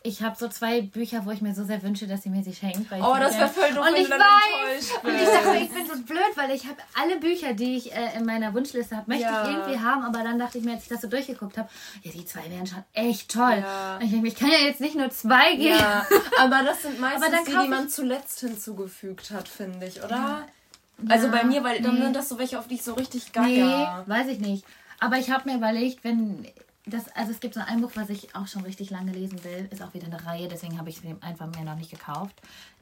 [0.02, 2.54] Ich habe so zwei Bücher, wo ich mir so sehr wünsche, dass sie mir sie
[2.54, 2.90] schenkt.
[2.92, 4.92] Oh, das wäre voll doof, Und wenn ich du dann weiß.
[4.92, 7.92] enttäuscht Und ich dachte, ich bin so blöd, weil ich habe alle Bücher, die ich
[7.94, 9.44] äh, in meiner Wunschliste habe, möchte Ja.
[9.44, 10.04] ich irgendwie haben.
[10.04, 11.68] Aber dann dachte ich mir, als ich das so durchgeguckt habe,
[12.04, 13.58] ja, die zwei wären schon echt toll.
[13.62, 13.98] Ja.
[13.98, 15.78] Und ich denke, ich kann ja jetzt nicht nur zwei geben.
[15.78, 16.06] Ja,
[16.40, 20.48] aber das sind meistens die, die man zuletzt hinzugefügt hat, finde ich, oder?
[21.10, 22.02] Also bei mir, weil dann nee.
[22.04, 24.04] sind das so welche, auf die ich so richtig Nee, gaga.
[24.08, 24.66] weiß ich nicht.
[25.00, 26.46] Aber ich habe mir überlegt, wenn
[26.90, 29.68] das, also es gibt so ein Buch, was ich auch schon richtig lange lesen will,
[29.72, 32.36] ist auch wieder eine Reihe, deswegen habe ich es mir einfach mir noch nicht gekauft.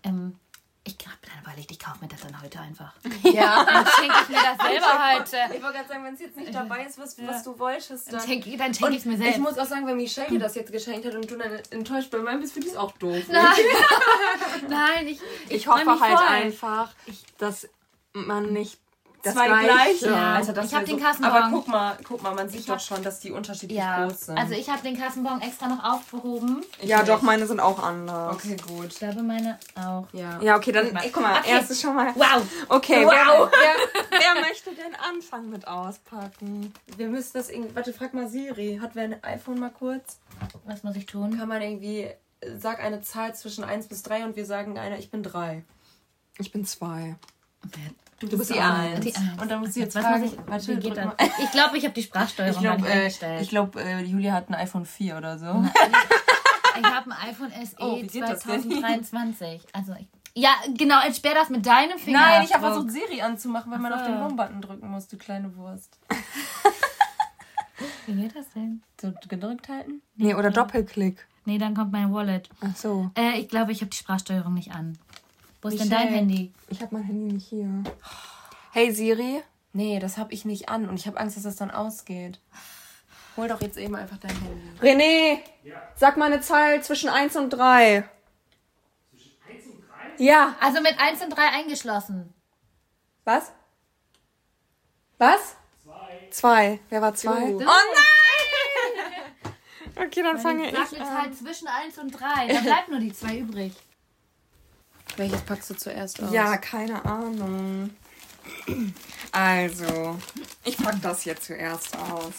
[0.04, 0.36] Ähm,
[0.84, 2.94] Ich habe dann überlegt, ich kaufe mir das dann heute einfach.
[3.24, 3.66] Ja.
[3.66, 5.38] dann schenke ich mir das selber heute.
[5.56, 8.20] Ich wollte gerade sagen, wenn es jetzt nicht dabei ist, was, was du wolltest, dann.
[8.20, 9.36] Dann schenke dann schenk ich es mir selbst.
[9.36, 12.10] Ich muss auch sagen, wenn Michelle dir das jetzt geschenkt hat und du dann enttäuscht
[12.10, 13.22] bei meinem bist, finde ich es auch doof.
[13.30, 13.44] Nein,
[14.70, 16.28] Nein ich, Ich, ich hoffe mich halt voll.
[16.28, 16.94] einfach,
[17.38, 17.68] dass
[18.14, 18.80] man nicht
[19.28, 19.68] das Zwei gleiche.
[19.68, 20.06] gleiche.
[20.12, 20.34] Ja.
[20.36, 21.32] Also das Ich hab wär den Kassenbon.
[21.32, 24.22] Aber guck mal, guck mal, man sieht doch hab- schon, dass die unterschiedlich Ja, groß
[24.28, 24.38] sind.
[24.38, 26.64] also ich habe den Kassenbon extra noch aufgehoben.
[26.82, 27.10] Ja, nicht.
[27.10, 28.36] doch, meine sind auch anders.
[28.36, 28.88] okay, gut.
[28.88, 30.08] Ich glaube, meine auch.
[30.14, 30.40] Ja.
[30.42, 31.40] Ja, okay, dann, Guck mal.
[31.40, 31.52] Okay.
[31.52, 32.14] erstes schon mal.
[32.16, 32.42] Wow.
[32.70, 33.12] Okay, Wow.
[33.12, 36.74] wer, wer, wer möchte denn anfangen mit auspacken?
[36.96, 37.76] Wir müssen das irgendwie.
[37.76, 38.80] Warte, frag mal Siri.
[38.82, 40.20] Hat wer ein iPhone mal kurz?
[40.66, 41.38] Was muss ich tun?
[41.38, 42.10] Kann man irgendwie.
[42.58, 45.64] Sag eine Zahl zwischen 1 bis 3 und wir sagen eine, ich bin 3.
[46.38, 47.16] Ich bin zwei.
[48.20, 49.00] Du bist die Eins.
[49.02, 49.42] Die Eins.
[49.42, 50.22] Und dann musst du jetzt Was fragen.
[50.24, 51.14] muss ich, warte, wie geht mal.
[51.44, 53.42] Ich glaube, ich habe die Sprachsteuerung Ich glaube, nicht äh, eingestellt.
[53.44, 55.46] ich glaub, äh, Julia hat ein iPhone 4 oder so.
[56.80, 58.62] Ich habe ein iPhone SE Oh, wie geht das denn?
[58.62, 59.62] 2023.
[59.74, 62.20] Also ich, ja, genau, entsperr das mit deinem Finger.
[62.20, 65.18] Nein, ich habe versucht, Siri anzumachen, wenn man Ach auf den Home-Button drücken muss, du
[65.18, 65.98] kleine Wurst.
[68.06, 68.84] Wie geht das denn?
[69.02, 70.02] So gedrückt halten?
[70.16, 71.26] Nee, oder Doppelklick.
[71.46, 72.50] Nee, dann kommt mein Wallet.
[72.62, 73.10] Ach so.
[73.18, 74.98] Äh, ich glaube, ich habe die Sprachsteuerung nicht an.
[75.68, 76.54] Wo ist denn dein Handy?
[76.70, 77.68] Ich habe mein Handy nicht hier.
[78.72, 79.44] Hey Siri.
[79.74, 82.40] Nee, das habe ich nicht an und ich habe Angst, dass das dann ausgeht.
[83.36, 84.80] Hol doch jetzt eben einfach dein Handy.
[84.82, 85.40] René,
[85.96, 88.08] sag mal eine Zahl zwischen 1 und 3.
[89.12, 89.82] Zwischen 1 und
[90.18, 90.24] 3?
[90.24, 90.56] Ja.
[90.62, 92.34] Also mit 1 und 3 eingeschlossen.
[93.26, 93.52] Was?
[95.18, 95.58] Was?
[95.84, 96.28] Zwei.
[96.32, 96.80] Zwei.
[96.88, 97.52] Wer war zwei?
[97.52, 97.58] Du.
[97.58, 97.74] Oh nein!
[100.00, 101.24] Okay, dann fange Sag ich eine an.
[101.24, 102.48] Zahl zwischen 1 und 3.
[102.54, 103.74] Da bleibt nur die 2 übrig.
[105.16, 106.32] Welches packst du zuerst aus?
[106.32, 107.90] Ja, keine Ahnung.
[109.32, 110.18] Also,
[110.64, 112.34] ich pack das hier zuerst aus.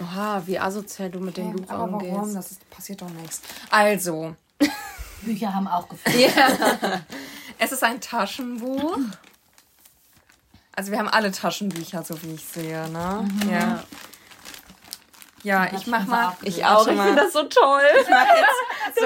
[0.00, 1.94] Oha, wie asozial du mit dem Buch Aber warum?
[1.94, 2.36] umgehst.
[2.36, 3.40] Das ist, passiert doch nichts.
[3.70, 4.34] Also,
[5.22, 6.32] Bücher haben auch gefällt.
[7.58, 8.98] es ist ein Taschenbuch.
[10.76, 13.28] Also wir haben alle Taschenbücher, so wie ich sehe, ne?
[13.48, 13.84] Ja.
[15.44, 16.36] Ja, ich mach mal.
[16.42, 16.80] Ich auch.
[16.80, 17.14] Ich finde mal.
[17.16, 17.82] das so toll.
[18.02, 19.04] Ich mach jetzt so.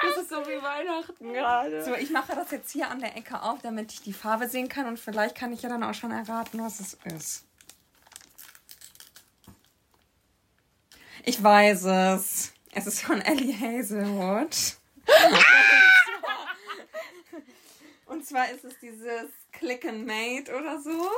[0.00, 1.84] Das ist so wie Weihnachten gerade.
[1.84, 4.68] So, ich mache das jetzt hier an der Ecke auf, damit ich die Farbe sehen
[4.68, 7.44] kann und vielleicht kann ich ja dann auch schon erraten, was es ist.
[11.24, 12.52] Ich weiß es.
[12.72, 14.56] Es ist von Ellie Hazelwood.
[18.06, 21.10] Und zwar ist es dieses Click and Mate oder so.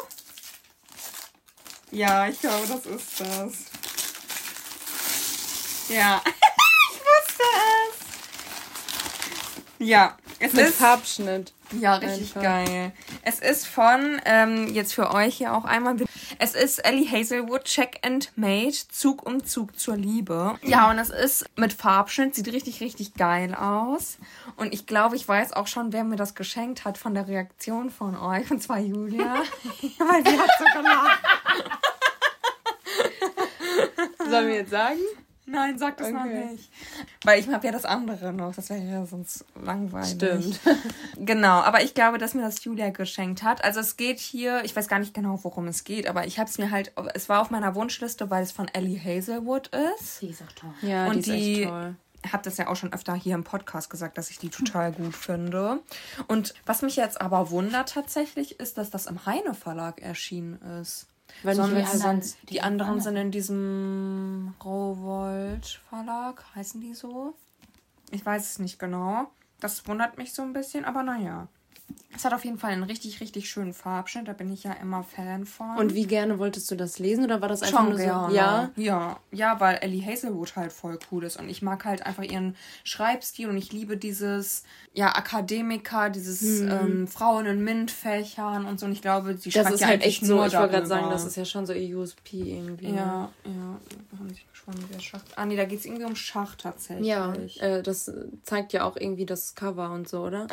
[1.91, 3.65] Ja, ich glaube, das ist das.
[5.89, 6.23] Ja.
[6.25, 7.43] ich wusste
[7.89, 7.95] es.
[9.85, 10.77] Ja, es Mit ist.
[10.77, 11.53] Farbschnitt.
[11.81, 12.43] Ja, richtig Einfach.
[12.43, 12.93] geil.
[13.23, 15.97] Es ist von, ähm, jetzt für euch hier auch einmal,
[16.39, 20.59] es ist Ellie Hazelwood, Check and Mate, Zug um Zug zur Liebe.
[20.63, 24.19] Ja, und es ist mit Farbschnitt, sieht richtig, richtig geil aus.
[24.57, 27.91] Und ich glaube, ich weiß auch schon, wer mir das geschenkt hat von der Reaktion
[27.91, 29.35] von euch, und zwar Julia.
[29.99, 31.21] Weil sie hat so gelacht.
[34.31, 35.01] Sollen wir jetzt sagen?
[35.47, 36.47] Nein, sag das noch Okay.
[36.53, 36.71] nicht.
[37.25, 40.11] Weil ich habe ja das andere noch, das wäre ja sonst langweilig.
[40.13, 40.61] Stimmt.
[41.19, 43.63] Genau, aber ich glaube, dass mir das Julia geschenkt hat.
[43.65, 46.49] Also es geht hier, ich weiß gar nicht genau, worum es geht, aber ich habe
[46.51, 50.21] es mir halt, es war auf meiner Wunschliste, weil es von Ellie Hazelwood ist.
[50.23, 50.71] Die ist auch toll.
[50.83, 51.95] Ja, Und die ist echt toll.
[52.33, 55.15] habe das ja auch schon öfter hier im Podcast gesagt, dass ich die total gut
[55.15, 55.81] finde.
[56.27, 61.07] Und was mich jetzt aber wundert tatsächlich, ist, dass das im Heine Verlag erschienen ist.
[61.43, 62.37] Weil nicht die anderen- sonst.
[62.49, 67.35] Die anderen sind in diesem Rowold Verlag, heißen die so?
[68.11, 69.31] Ich weiß es nicht genau.
[69.61, 71.49] Das wundert mich so ein bisschen, aber naja.
[72.17, 74.29] Es hat auf jeden Fall einen richtig, richtig schönen Farbschnitt.
[74.29, 75.77] Da bin ich ja immer Fan von.
[75.77, 78.05] Und wie gerne wolltest du das lesen oder war das einfach Schon nur so?
[78.05, 78.35] gerne.
[78.35, 78.71] Ja.
[78.77, 82.57] ja, ja, weil Ellie Hazelwood halt voll cool ist und ich mag halt einfach ihren
[82.85, 88.87] Schreibstil und ich liebe dieses ja Akademiker, dieses ähm, Frauen in MINT-Fächern und so.
[88.87, 89.53] Und ich glaube, sie Hm.
[89.53, 91.45] Das schreibt ist ja halt echt so, nur ich wollte gerade sagen, das ist ja
[91.45, 92.89] schon so ihr USP irgendwie.
[92.89, 92.97] ne?
[92.97, 93.79] ja, ja,
[94.11, 95.21] wir haben sich gespannt, wer Schach.
[95.37, 97.07] Ah nee, da geht es irgendwie um Schach tatsächlich.
[97.07, 98.11] Ja, äh, das
[98.43, 100.47] zeigt ja auch irgendwie das Cover und so, oder?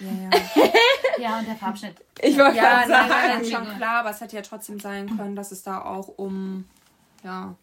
[0.00, 0.30] ja, ja.
[1.18, 1.96] Ja, und der Farbschnitt.
[2.20, 3.22] Ich wollte ja gerade nein, sagen.
[3.26, 6.64] nein, schon klar, aber es hätte ja trotzdem sein können, dass es da auch um
[7.22, 7.54] ja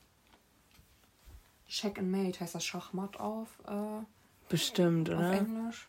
[1.74, 3.48] Check and Mate heißt das Schachmatt auf.
[3.68, 4.04] Äh,
[4.48, 5.34] Bestimmt, Auf oder?
[5.34, 5.88] Englisch?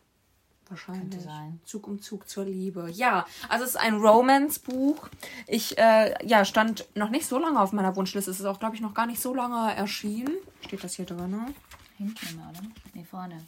[0.70, 1.10] Wahrscheinlich.
[1.10, 1.60] Könnte sein.
[1.66, 2.88] Zug um Zug zur Liebe.
[2.90, 5.10] Ja, also es ist ein Romance-Buch.
[5.46, 8.30] Ich, äh, ja, stand noch nicht so lange auf meiner Wunschliste.
[8.30, 10.32] Es ist auch, glaube ich, noch gar nicht so lange erschienen.
[10.62, 11.30] Steht das hier drin?
[11.30, 11.54] Ne?
[11.98, 12.62] Hinten oder?
[12.94, 13.44] Nee, vorne.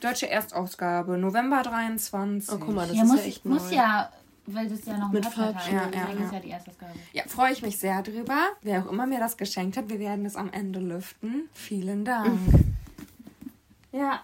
[0.00, 2.54] Deutsche Erstausgabe, November 23.
[2.54, 3.76] Oh, guck mal, das ja, ist muss, ja echt muss neu.
[3.76, 4.12] ja,
[4.46, 5.72] weil das ja noch Mit Podcast hat.
[5.72, 6.32] Ja, ja, ja.
[6.32, 6.92] ja die erste Ausgabe.
[7.12, 8.38] Ja, freue ich mich sehr drüber.
[8.62, 11.48] Wer auch immer mir das geschenkt hat, wir werden es am Ende lüften.
[11.54, 12.38] Vielen Dank.
[13.92, 14.20] ja.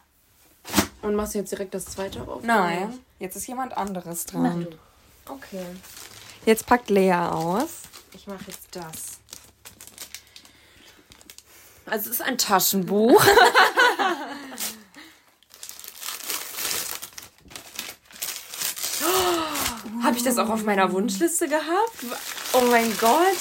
[1.01, 2.43] Und machst du jetzt direkt das zweite auf?
[2.45, 4.69] Nein, jetzt ist jemand anderes dran.
[5.29, 5.65] Okay.
[6.45, 7.83] Jetzt packt Lea aus.
[8.13, 9.19] Ich mache jetzt das.
[11.87, 13.25] Also es ist ein Taschenbuch.
[20.03, 22.05] Habe ich das auch auf meiner Wunschliste gehabt?
[22.55, 23.37] Oh mein Gott.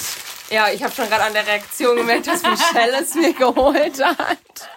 [0.50, 4.68] Ja, ich habe schon gerade an der Reaktion gemerkt, dass Michelle es mir geholt hat.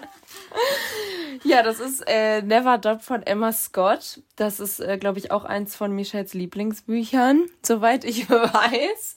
[1.43, 4.21] Ja, das ist äh, Never Dop von Emma Scott.
[4.35, 9.15] Das ist, äh, glaube ich, auch eins von Michelles Lieblingsbüchern, soweit ich weiß.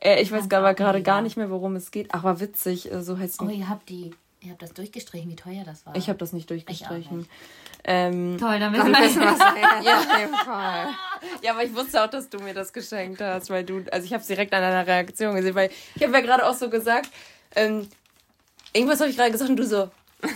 [0.00, 2.14] Äh, ich weiß aber gerade gar nicht mehr, worum es geht.
[2.14, 4.12] Aber witzig, äh, so heißt Oh, ihr habt die,
[4.46, 5.96] ihr habt das durchgestrichen, wie teuer das war.
[5.96, 7.18] Ich habe das nicht durchgestrichen.
[7.18, 7.30] nicht.
[7.84, 9.84] Ähm, Toll, dann wissen wir.
[9.84, 10.88] Ja, auf jeden Fall.
[11.42, 14.12] ja, aber ich wusste auch, dass du mir das geschenkt hast, weil du, also ich
[14.12, 17.10] habe es direkt an deiner Reaktion gesehen, weil ich habe ja gerade auch so gesagt,
[17.54, 17.88] ähm,
[18.72, 19.90] irgendwas habe ich gerade gesagt und du so,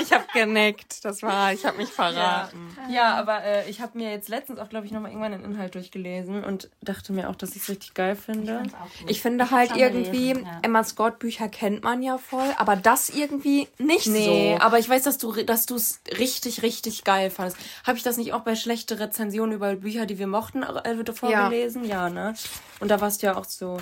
[0.00, 1.04] Ich habe genickt.
[1.04, 2.76] Das war, ich habe mich verraten.
[2.90, 5.74] Ja, aber äh, ich habe mir jetzt letztens auch, glaube ich, nochmal irgendwann den Inhalt
[5.74, 8.62] durchgelesen und dachte mir auch, dass ich es richtig geil finde.
[9.06, 10.60] Ich finde halt irgendwie, gelesen, ja.
[10.62, 14.64] Emma Scott Bücher kennt man ja voll, aber das irgendwie nicht Nee, so.
[14.64, 17.58] aber ich weiß, dass du dass du es richtig, richtig geil fandest.
[17.84, 21.16] Habe ich das nicht auch bei schlechte Rezensionen über Bücher, die wir mochten, äh, wird
[21.16, 21.84] vorgelesen?
[21.84, 22.08] Ja.
[22.08, 22.34] ne?
[22.80, 23.78] Und da warst du ja auch so,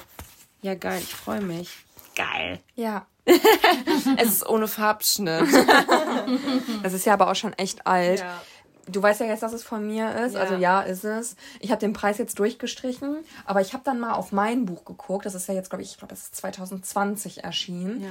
[0.62, 1.70] ja geil, ich freue mich.
[2.14, 2.60] Geil.
[2.74, 3.06] Ja.
[4.18, 5.44] Es ist ohne Farbschnitt.
[6.82, 8.20] Das ist ja aber auch schon echt alt.
[8.20, 8.42] Ja.
[8.88, 10.34] Du weißt ja jetzt, dass es von mir ist.
[10.34, 10.40] Ja.
[10.40, 11.34] Also ja, ist es.
[11.60, 15.26] Ich habe den Preis jetzt durchgestrichen, aber ich habe dann mal auf mein Buch geguckt.
[15.26, 18.02] Das ist ja jetzt, glaube ich, ich glaube, das ist 2020 erschienen.
[18.02, 18.08] Ja.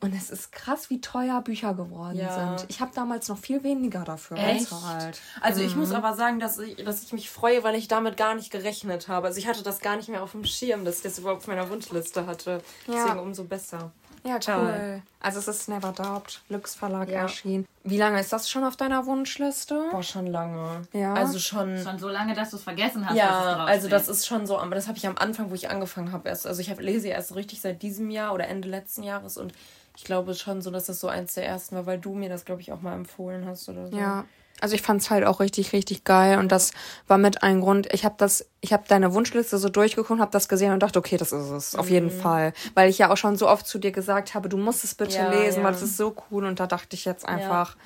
[0.00, 2.56] Und es ist krass, wie teuer Bücher geworden Ja.
[2.58, 2.68] sind.
[2.68, 4.68] Ich habe damals noch viel weniger dafür Echt?
[4.70, 5.20] bezahlt.
[5.40, 8.34] Also ich muss aber sagen, dass ich, dass ich mich freue, weil ich damit gar
[8.34, 9.28] nicht gerechnet habe.
[9.28, 11.46] Also ich hatte das gar nicht mehr auf dem Schirm, dass ich das überhaupt auf
[11.46, 12.62] meiner Wunschliste hatte.
[12.88, 12.94] Ja.
[12.94, 13.92] Deswegen umso besser.
[14.24, 14.56] Ja, Toll.
[14.56, 15.02] cool.
[15.20, 17.22] Also es ist Never Doubt, Lux Verlag Ja.
[17.22, 17.66] erschienen.
[17.84, 19.88] Wie lange ist das schon auf deiner Wunschliste?
[19.90, 20.82] Boah, schon lange.
[20.92, 21.14] Ja.
[21.14, 21.76] Also schon.
[21.82, 23.16] Schon so lange, dass du es vergessen hast.
[23.16, 25.54] dass es Ja, also das ist schon so, aber das habe ich am Anfang, wo
[25.54, 26.46] ich angefangen habe, erst.
[26.46, 29.52] Also ich hab, lese ja erst richtig seit diesem Jahr oder Ende letzten Jahres und
[29.96, 32.44] ich glaube schon so, dass das so eins der ersten war, weil du mir das,
[32.44, 33.96] glaube ich, auch mal empfohlen hast oder so.
[33.96, 34.24] Ja.
[34.60, 36.38] Also ich fand's halt auch richtig, richtig geil.
[36.38, 36.70] Und das
[37.08, 37.92] war mit ein Grund.
[37.92, 41.16] Ich habe das, ich habe deine Wunschliste so durchgeguckt, habe das gesehen und dachte, okay,
[41.16, 41.74] das ist es.
[41.74, 42.52] Auf jeden Fall.
[42.74, 45.16] Weil ich ja auch schon so oft zu dir gesagt habe, du musst es bitte
[45.16, 45.64] Ja, lesen, ja.
[45.64, 46.44] weil es ist so cool.
[46.44, 47.76] Und da dachte ich jetzt einfach,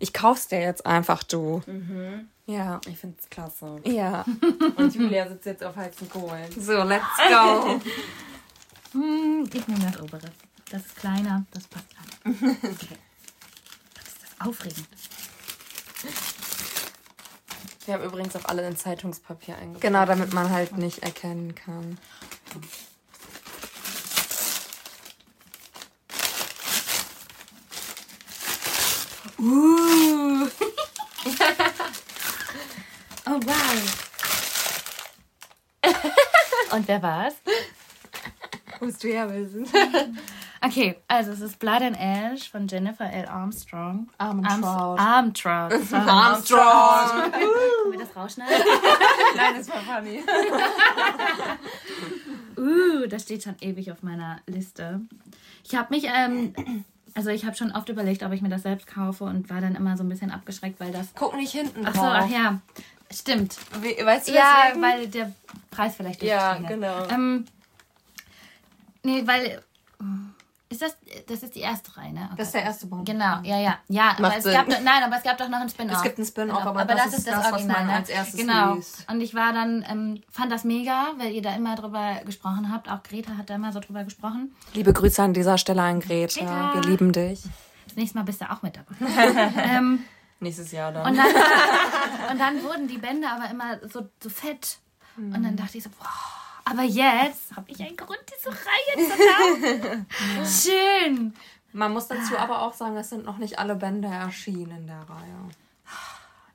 [0.00, 1.62] ich kauf's dir jetzt einfach, du.
[2.46, 2.80] Ja.
[2.88, 3.80] Ich finde es klasse.
[3.84, 4.24] Ja.
[4.76, 6.50] Und Julia sitzt jetzt auf heißen Kohlen.
[6.60, 7.80] So, let's go.
[8.92, 10.30] Hm, ich nehme das obere.
[10.70, 11.86] Das ist kleiner, das passt
[12.24, 12.34] rein.
[12.62, 12.96] Okay.
[13.94, 14.86] Das ist das aufregend.
[17.86, 19.80] Wir haben übrigens auch alle in Zeitungspapier eingepackt.
[19.80, 21.98] genau, damit man halt nicht erkennen kann.
[33.28, 34.06] Oh wow.
[36.72, 37.34] Und wer war's?
[38.80, 39.66] Musst du ja wissen.
[40.64, 43.26] Okay, also es ist Blood and Ash von Jennifer L.
[43.26, 44.08] Armstrong.
[44.18, 44.96] Armstrong.
[45.84, 46.08] Sorry.
[46.08, 47.32] Armstrong.
[47.32, 48.56] Können wir das rausschneiden?
[49.36, 50.22] Nein, das war funny.
[52.58, 55.00] Uh, das steht schon ewig auf meiner Liste.
[55.62, 56.54] Ich habe mich, ähm,
[57.14, 59.74] also ich habe schon oft überlegt, ob ich mir das selbst kaufe und war dann
[59.74, 61.08] immer so ein bisschen abgeschreckt, weil das.
[61.14, 62.02] Guck nicht hinten Ach drauf.
[62.02, 62.60] so, ach ja,
[63.12, 63.58] stimmt.
[63.82, 64.82] We weißt du Ja, deswegen?
[64.82, 65.32] weil der
[65.70, 67.06] Preis vielleicht Ja, genau.
[67.10, 67.44] Ähm,
[69.02, 69.62] nee, weil.
[70.68, 70.96] Ist das,
[71.28, 72.22] das ist die erste Reihe, ne?
[72.24, 72.34] Okay.
[72.38, 73.06] Das ist der erste Band.
[73.06, 73.78] Genau, ja, ja.
[73.86, 74.52] Ja, aber es Sinn.
[74.52, 75.98] gab, noch- nein, aber es gab doch noch einen Spin-off.
[75.98, 76.70] Es gibt einen Spin-off, Genau.
[76.70, 77.92] aber das ist das, was Original, man ne?
[77.92, 78.74] als erstes genau.
[78.74, 79.08] liest.
[79.08, 82.90] Und ich war dann, ähm, fand das mega, weil ihr da immer drüber gesprochen habt.
[82.90, 84.56] Auch Greta hat da immer so drüber gesprochen.
[84.74, 86.40] Liebe Grüße an dieser Stelle an Greta.
[86.40, 86.74] Greta.
[86.74, 87.44] Wir lieben dich.
[87.86, 88.96] Das nächste Mal bist du auch mit dabei.
[89.62, 90.00] ähm,
[90.40, 91.06] Nächstes Jahr dann.
[91.06, 91.26] und, dann,
[92.32, 94.78] und dann wurden die Bände aber immer so, so fett.
[95.16, 96.08] Und dann dachte ich so, boah,
[96.68, 100.06] aber jetzt habe ich einen Grund, diese Reihe zu kaufen.
[100.44, 101.34] Schön.
[101.72, 105.00] Man muss dazu aber auch sagen, es sind noch nicht alle Bände erschienen in der
[105.00, 105.50] Reihe.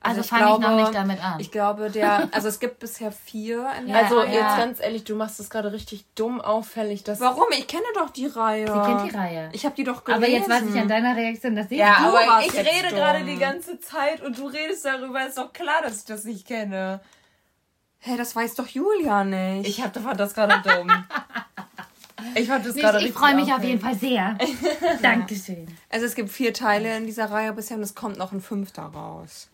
[0.04, 1.38] Also, ich fange ich noch nicht damit an.
[1.38, 4.34] Ich glaube, der, also es gibt bisher vier in der also Reihe.
[4.34, 7.04] jetzt ganz ehrlich, du machst das gerade richtig dumm auffällig.
[7.04, 7.46] Dass Warum?
[7.52, 8.66] Ich kenne doch die Reihe.
[8.66, 9.48] Sie kennt die Reihe.
[9.52, 10.24] Ich habe die doch gelesen.
[10.24, 12.88] aber jetzt weiß ich an deiner Reaktion, dass sie ja, Du aber warst ich rede
[12.88, 15.24] gerade die ganze Zeit und du redest darüber.
[15.24, 17.00] Ist doch klar, dass ich das nicht kenne.
[18.04, 19.68] Hey, das weiß doch Julia nicht.
[19.68, 20.90] Ich hab, fand das gerade dumm.
[22.34, 24.38] Ich fand das nicht, gerade ich freue mich auf jeden Fall sehr.
[25.02, 25.66] Dankeschön.
[25.90, 28.84] also es gibt vier Teile in dieser Reihe bisher und es kommt noch ein fünfter
[28.84, 29.50] raus.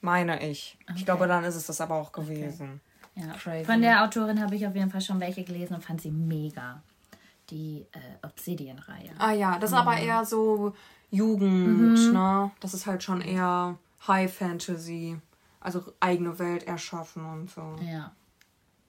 [0.00, 0.78] Meine ich.
[0.96, 2.80] Ich glaube, dann ist es das aber auch gewesen.
[3.14, 3.34] Ja.
[3.34, 3.64] Crazy.
[3.66, 6.82] Von der Autorin habe ich auf jeden Fall schon welche gelesen und fand sie mega.
[7.50, 9.10] Die äh, Obsidian-Reihe.
[9.18, 10.74] Ah ja, das ist aber eher so
[11.10, 12.50] Jugend, ne?
[12.60, 15.18] Das ist halt schon eher High Fantasy.
[15.68, 17.76] Also eigene Welt erschaffen und so.
[17.84, 18.10] Ja.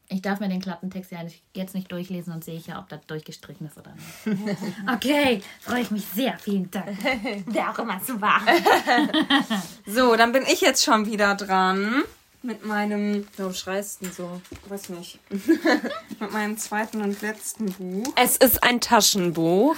[0.08, 2.88] Ich darf mir den Klappentext ja nicht, jetzt nicht durchlesen und sehe ich ja, ob
[2.88, 4.58] das durchgestrichen ist oder nicht.
[4.96, 6.40] okay, freue ich mich sehr.
[6.40, 6.98] Vielen Dank.
[7.48, 8.40] Wer auch immer so war.
[9.86, 12.04] So, dann bin ich jetzt schon wieder dran.
[12.44, 13.28] Mit meinem.
[13.36, 14.42] Warum schreist du so?
[14.70, 15.20] Weiß nicht.
[15.30, 18.14] mit meinem zweiten und letzten Buch.
[18.16, 19.76] Es ist ein Taschenbuch.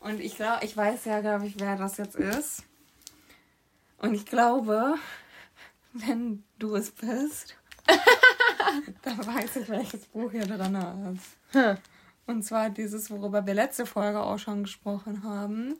[0.00, 2.64] Und ich glaube, ich weiß ja, glaube ich, wer das jetzt ist.
[3.98, 4.94] Und ich glaube,
[5.92, 7.56] wenn du es bist,
[9.02, 10.78] dann weiß ich, welches Buch hier drin
[11.14, 11.76] ist.
[12.26, 15.76] Und zwar dieses, worüber wir letzte Folge auch schon gesprochen haben.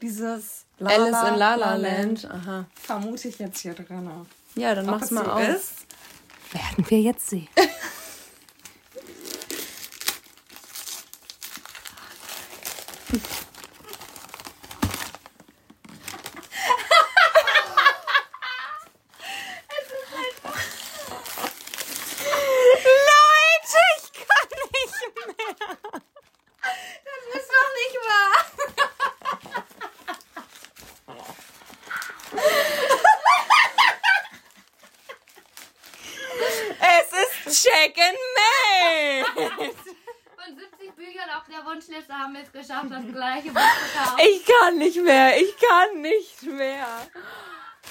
[0.00, 2.24] Dieses La Alice in La La Land.
[2.30, 2.66] Aha.
[2.74, 4.10] Vermute ich jetzt hier drin.
[4.54, 5.48] Ja, dann Ob mach's es mal so auf.
[5.48, 5.74] ist?
[6.52, 7.48] Werden wir jetzt sehen.
[22.82, 25.78] Leute, ich kann nicht mehr.
[27.04, 28.32] Das ist doch nicht wahr.
[36.80, 39.24] Es ist Chicken May.
[39.24, 44.18] Von 70 Büchern auf der Wunschliste haben wir es geschafft, das gleiche Buch zu kaufen.
[44.20, 45.40] Ich kann nicht mehr.
[45.40, 46.86] Ich kann nicht mehr.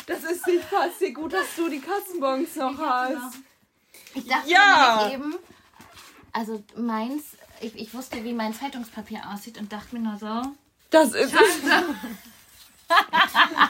[0.07, 1.15] Das ist nicht passiert.
[1.15, 3.37] Gut, dass du die Kassenbons noch hast.
[4.13, 5.07] Ich dachte Ja.
[5.09, 5.35] nämlich eben,
[6.33, 7.23] also meins,
[7.61, 10.51] ich, ich wusste, wie mein Zeitungspapier aussieht und dachte mir nur so,
[10.89, 11.33] Das ist,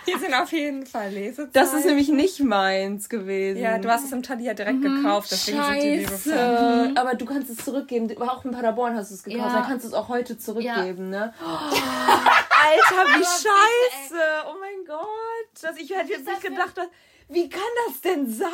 [0.05, 1.51] Hier sind auf jeden Fall Lesezeichen.
[1.53, 3.61] das ist nämlich nicht meins gewesen.
[3.61, 6.05] Ja, du hast es im Thalia direkt gekauft, deswegen sind die.
[6.07, 6.93] Scheiße.
[6.95, 8.09] Aber du kannst es zurückgeben.
[8.19, 9.45] Auch in Paderborn hast du es gekauft.
[9.49, 9.53] Ja.
[9.59, 11.33] Dann kannst du es auch heute zurückgeben, ne?
[11.39, 14.21] Alter, wie Scheiße.
[14.49, 15.61] Oh mein Gott.
[15.61, 16.87] Das, ich hätte jetzt nicht gedacht, dass,
[17.31, 18.49] wie kann das denn sein?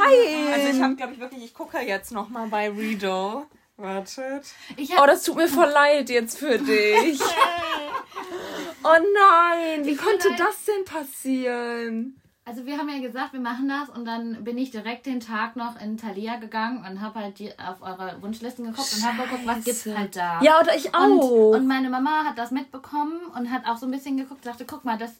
[0.53, 3.45] Also ich habe, glaube ich, wirklich, ich gucke jetzt noch mal bei Redo.
[3.75, 4.43] Wartet.
[4.75, 7.19] ich Oh, das tut mir voll leid jetzt für dich.
[8.83, 10.39] oh nein, wie konnte leid.
[10.39, 12.19] das denn passieren?
[12.43, 15.57] Also wir haben ja gesagt, wir machen das und dann bin ich direkt den Tag
[15.57, 19.45] noch in Thalia gegangen und habe halt die, auf eure Wunschlisten geguckt und habe geguckt,
[19.45, 20.41] was gibt's halt da.
[20.41, 21.51] Ja, oder ich und, auch.
[21.55, 24.85] und meine Mama hat das mitbekommen und hat auch so ein bisschen geguckt, sagte, guck
[24.85, 25.11] mal, das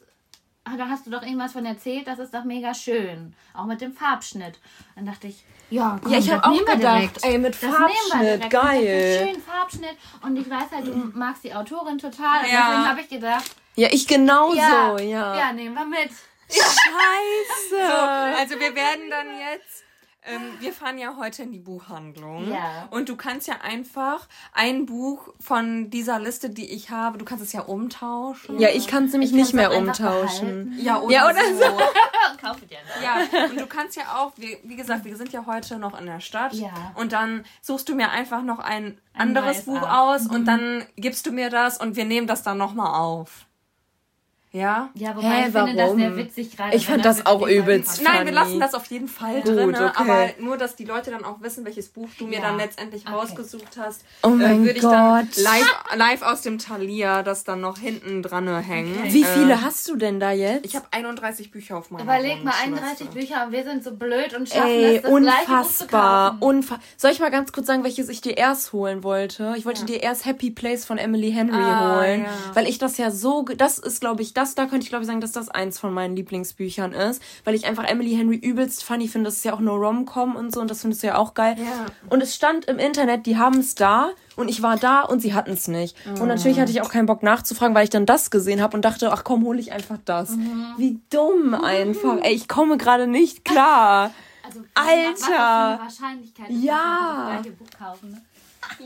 [0.72, 3.34] ah, da hast du doch irgendwas von erzählt, das ist doch mega schön.
[3.54, 4.58] Auch mit dem Farbschnitt.
[4.96, 7.24] Dann dachte ich, ja, komm, Ja, ich das hab auch nehmen wir gedacht, direkt.
[7.24, 9.26] ey, mit Das Farbschnitt, geil.
[9.32, 9.96] Schön Farbschnitt.
[10.22, 12.44] Und ich weiß halt, du magst die Autorin total.
[12.44, 12.68] Und Ja.
[12.68, 13.44] deswegen habe ich gedacht,
[13.76, 15.36] ja, ich genauso, ja, ja.
[15.38, 16.10] ja, nehmen wir mit.
[16.50, 17.78] Scheiße.
[18.38, 19.84] Also wir werden dann jetzt.
[20.24, 22.50] Ähm, wir fahren ja heute in die Buchhandlung.
[22.50, 22.88] Ja.
[22.90, 27.44] Und du kannst ja einfach ein Buch von dieser Liste, die ich habe, du kannst
[27.44, 28.58] es ja umtauschen.
[28.58, 30.76] Ja, ich kann es nämlich Ich nicht mehr umtauschen.
[30.78, 31.78] Ja, oder, Ja, oder so.
[32.40, 32.78] Kaufe dir.
[33.02, 36.06] Ja, und du kannst ja auch, wie, wie gesagt, wir sind ja heute noch in
[36.06, 36.52] der Stadt.
[36.52, 36.72] Ja.
[36.94, 40.26] Und dann suchst du mir einfach noch ein, Ein anderes Buch aus.
[40.26, 43.46] aus und dann gibst du mir das und wir nehmen das dann nochmal auf.
[44.50, 44.88] Ja?
[44.94, 45.98] Ja, wobei Hä, ich finde das warum?
[45.98, 46.74] sehr witzig gerade.
[46.74, 49.90] Ich fand das auch übelst Nein, wir lassen das auf jeden Fall Gut, drin, okay.
[49.94, 52.40] aber nur, dass die Leute dann auch wissen, welches Buch du mir Ja.
[52.48, 53.14] dann letztendlich Okay.
[53.14, 54.02] rausgesucht hast.
[54.22, 55.36] Oh mein äh, würde ich dann Gott.
[55.36, 58.96] live, live aus dem Thalia das dann noch hinten dran hängen.
[59.12, 60.64] Wie Äh, viele hast du denn da jetzt?
[60.64, 63.04] Ich habe 31 Bücher auf meiner Überleg mal, Wunschliste.
[63.04, 65.84] 31 Bücher und wir sind so blöd und schaffen Ey, es, das gleiche Buch zu
[65.84, 66.36] unfassbar.
[66.40, 69.54] Unfa Soll ich mal ganz kurz sagen, welches ich dir erst holen wollte?
[69.58, 72.30] Ich wollte dir erst Happy Place von Emily Henry Ah, holen, ja.
[72.54, 75.06] weil ich das ja so, das ist glaube ich, das da könnte ich glaube ich
[75.08, 79.08] sagen, dass das eins von meinen Lieblingsbüchern ist, weil ich einfach Emily Henry übelst funny
[79.08, 79.26] finde.
[79.28, 81.56] Das ist ja auch nur Rom-Com und so und das findest du ja auch geil.
[81.58, 81.86] Ja.
[82.08, 85.34] Und es stand im Internet, die haben es da und ich war da und sie
[85.34, 85.96] hatten es nicht.
[86.06, 86.26] Und Oh.
[86.26, 89.12] natürlich hatte ich auch keinen Bock nachzufragen, weil ich dann das gesehen habe und dachte,
[89.12, 90.30] ach komm, hole ich einfach das.
[90.76, 92.18] Wie dumm einfach.
[92.22, 94.12] Ey, ich komme gerade nicht klar.
[94.46, 95.80] Also, Alter.
[95.82, 97.42] Wahrscheinlichkeit Ja.
[97.78, 98.10] kaufen.
[98.12, 98.22] Ne?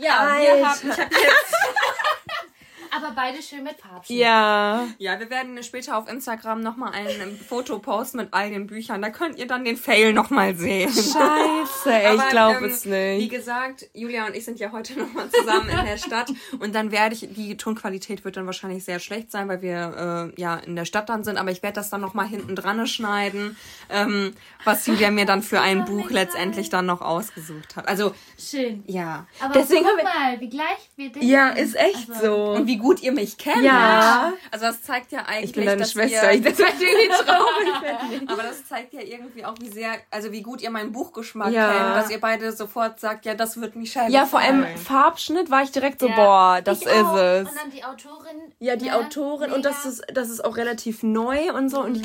[0.00, 1.20] Ja, wir haben, ich hab jetzt
[2.94, 4.18] Aber beide schön mit Farbschnitt.
[4.18, 4.86] Ja.
[4.98, 9.00] Ja, wir werden später auf Instagram nochmal ein Foto posten mit all den Büchern.
[9.00, 10.90] Da könnt ihr dann den Fail nochmal sehen.
[10.92, 13.30] Scheiße, ey, ich Aber, glaube ähm, es Wie nicht.
[13.30, 17.14] gesagt, Julia und ich sind ja heute nochmal zusammen in der Stadt und dann werde
[17.14, 20.84] ich, die Tonqualität wird dann wahrscheinlich sehr schlecht sein, weil wir äh, ja in der
[20.84, 23.56] Stadt dann sind, aber ich werde das dann nochmal hinten dran schneiden,
[23.88, 27.88] ähm, was Julia mir dann für ein Buch letztendlich dann noch ausgesucht hat.
[27.88, 28.84] Also, Schön.
[28.86, 29.26] ja.
[29.40, 31.26] Aber Deswegen guck mal, wie gleich wir denken.
[31.28, 32.52] Ja, ist echt Also, so.
[32.52, 33.64] Und wie gut ihr mich kennt.
[33.64, 34.34] Ja.
[34.50, 36.30] Also das zeigt ja eigentlich, Ich bin deine dass Schwester.
[36.32, 38.28] Ihr, Ich, das war natürlich traurig.
[38.30, 41.72] aber das zeigt ja irgendwie auch, wie sehr, also wie gut ihr meinen Buchgeschmack Ja.
[41.72, 44.66] kennt, dass ihr beide sofort sagt, ja, das wird Michelle Ja, vor allem.
[44.76, 46.14] Farbschnitt war ich direkt so, Ja.
[46.16, 47.16] boah, das Ich ist auch.
[47.16, 47.48] es.
[47.48, 48.36] Und dann die Autorin.
[48.58, 48.96] Ja, die ne?
[48.96, 49.70] Autorin und Mega.
[49.70, 51.80] das ist, das ist auch relativ neu und so.
[51.82, 52.02] Und ich,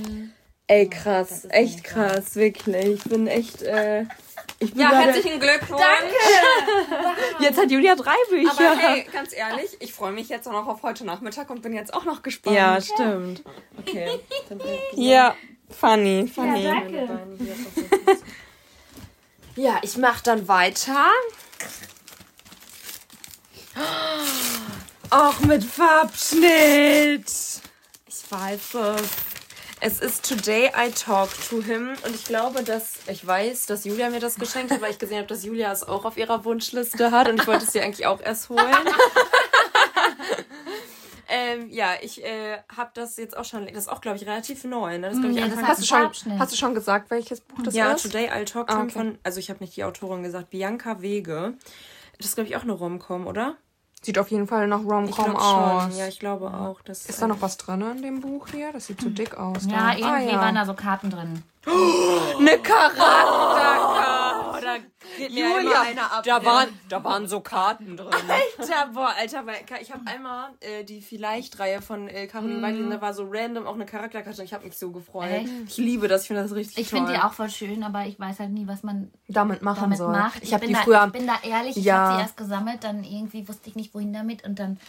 [0.68, 2.10] ey, krass, echt mega.
[2.10, 2.86] krass, wirklich.
[2.86, 4.06] Ich bin echt, äh,
[4.60, 5.82] ich bin Ja, gerade- herzlichen Glückwunsch.
[7.40, 8.52] Jetzt hat Julia drei Bücher.
[8.52, 11.74] Aber hey, ganz ehrlich, ich freue mich jetzt auch noch auf heute Nachmittag und bin
[11.74, 12.56] jetzt auch noch gespannt.
[12.56, 13.44] Ja, stimmt.
[13.80, 14.20] Okay.
[14.94, 15.36] Ja,
[15.70, 16.64] funny, funny.
[16.64, 17.24] Ja, danke.
[19.56, 21.06] Ja, ich mach dann weiter.
[25.10, 27.26] Auch mit Farbschnitt.
[28.08, 29.02] Ich weiß es.
[29.80, 34.10] Es ist Today I Talk to Him und ich glaube, dass ich weiß, dass Julia
[34.10, 37.12] mir das geschenkt hat, weil ich gesehen habe, dass Julia es auch auf ihrer Wunschliste
[37.12, 38.60] hat und ich wollte es dir eigentlich auch erst holen.
[41.30, 44.64] ähm, ja, ich äh, habe das jetzt auch schon, das ist auch, glaube ich, relativ
[44.64, 44.98] neu.
[44.98, 45.12] Ne?
[45.12, 47.42] Das, glaub ich, Ja, das Anfang hat Hast du, schon, hast du schon gesagt, welches
[47.42, 48.02] Buch das ja, ist?
[48.02, 48.94] Today I'll Talk to Ah, Him okay.
[48.94, 51.54] von, also ich habe nicht die Autorin gesagt, Bianca Wege.
[52.18, 53.56] Das ist, glaube ich, auch eine Rom-Com, oder?
[54.08, 55.84] Sieht auf jeden Fall nach Rom-Com aus.
[55.92, 56.00] schon.
[56.00, 56.80] Ja, ich glaube auch.
[56.86, 58.72] Das, Ist da noch was drin in dem Buch hier?
[58.72, 59.66] Das sieht so dick aus.
[59.66, 59.98] Ja, da.
[59.98, 60.40] irgendwie ah, ja.
[60.40, 61.44] waren da so Karten drin.
[62.40, 64.17] Eine Charakterkarte.
[64.68, 64.78] Da
[65.18, 66.24] geht mir Julia, immer einer ab.
[66.24, 68.10] da waren, da waren so Karten drin.
[68.60, 73.00] Alter, boah, Alter, weil ich habe einmal äh, die Vielleicht-Reihe von äh, Caroline Weidling, da
[73.02, 75.30] war so random auch eine Charakterkarte und ich habe mich so gefreut.
[75.32, 75.50] Echt?
[75.68, 77.00] Ich liebe das, ich finde das richtig Ich toll.
[77.00, 79.98] finde die auch voll schön, aber ich weiß halt nie, was man Damit machen damit
[80.00, 80.12] soll.
[80.12, 80.44] macht.
[80.44, 82.00] Ich habe bin die da, früher, Ich bin da ehrlich, ich Ja.
[82.00, 84.80] habe sie erst gesammelt, dann irgendwie wusste ich nicht, wohin damit und dann.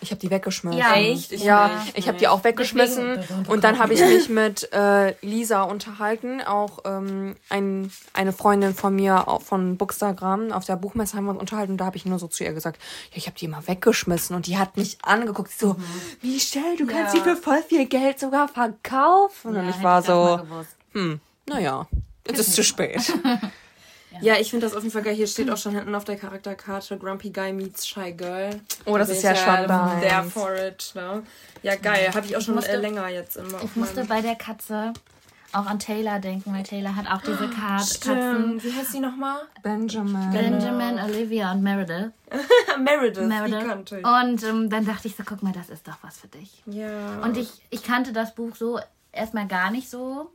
[0.00, 0.78] Ich habe die weggeschmissen.
[0.78, 0.94] Ja.
[0.94, 1.32] Echt?
[1.32, 3.16] Ich Ja, ich habe die auch weggeschmissen.
[3.16, 8.74] Deswegen- und dann habe ich mich mit äh, Lisa unterhalten, auch ähm, ein, eine Freundin
[8.74, 10.52] von mir von Bookstagram.
[10.52, 11.72] Auf der Buchmesse haben wir uns unterhalten.
[11.72, 12.80] Und da habe ich nur so zu ihr gesagt,
[13.10, 14.36] ja, ich habe die immer weggeschmissen.
[14.36, 15.76] Und die hat mich angeguckt, so,
[16.22, 17.20] Michelle, du kannst Ja.
[17.20, 19.48] die für voll viel Geld sogar verkaufen.
[19.48, 20.40] Und Ja, ich hätte war mal so,
[20.92, 21.86] hm, naja,
[22.26, 23.12] jetzt ist zu spät.
[24.20, 25.14] Ja, ich finde das auf jeden Fall geil.
[25.14, 28.60] Hier steht auch schon hinten auf der Charakterkarte Grumpy Guy meets Shy Girl.
[28.84, 30.00] Oh, das Da ist ja ich schon deins.
[30.02, 31.22] There for it, ne?
[31.62, 32.10] Ja, geil.
[32.14, 33.62] Habe ich auch schon musste- äh, länger jetzt immer.
[33.62, 34.92] Ich musste bei der Katze
[35.52, 37.94] auch an Taylor denken, weil Taylor hat auch diese Kat Katzen.
[38.60, 38.64] Stimmt.
[38.64, 39.40] Wie heißt sie nochmal?
[39.62, 40.30] Benjamin.
[40.30, 42.10] Benjamin, Olivia und Meredith.
[42.78, 43.18] Meredith.
[43.22, 43.66] Die Meredith.
[43.66, 44.06] kannte ich.
[44.06, 46.62] Und ähm, dann dachte ich so, guck mal, das ist doch was für dich.
[46.66, 47.20] Ja.
[47.22, 48.78] Und ich, ich kannte das Buch so
[49.12, 50.30] erstmal gar nicht so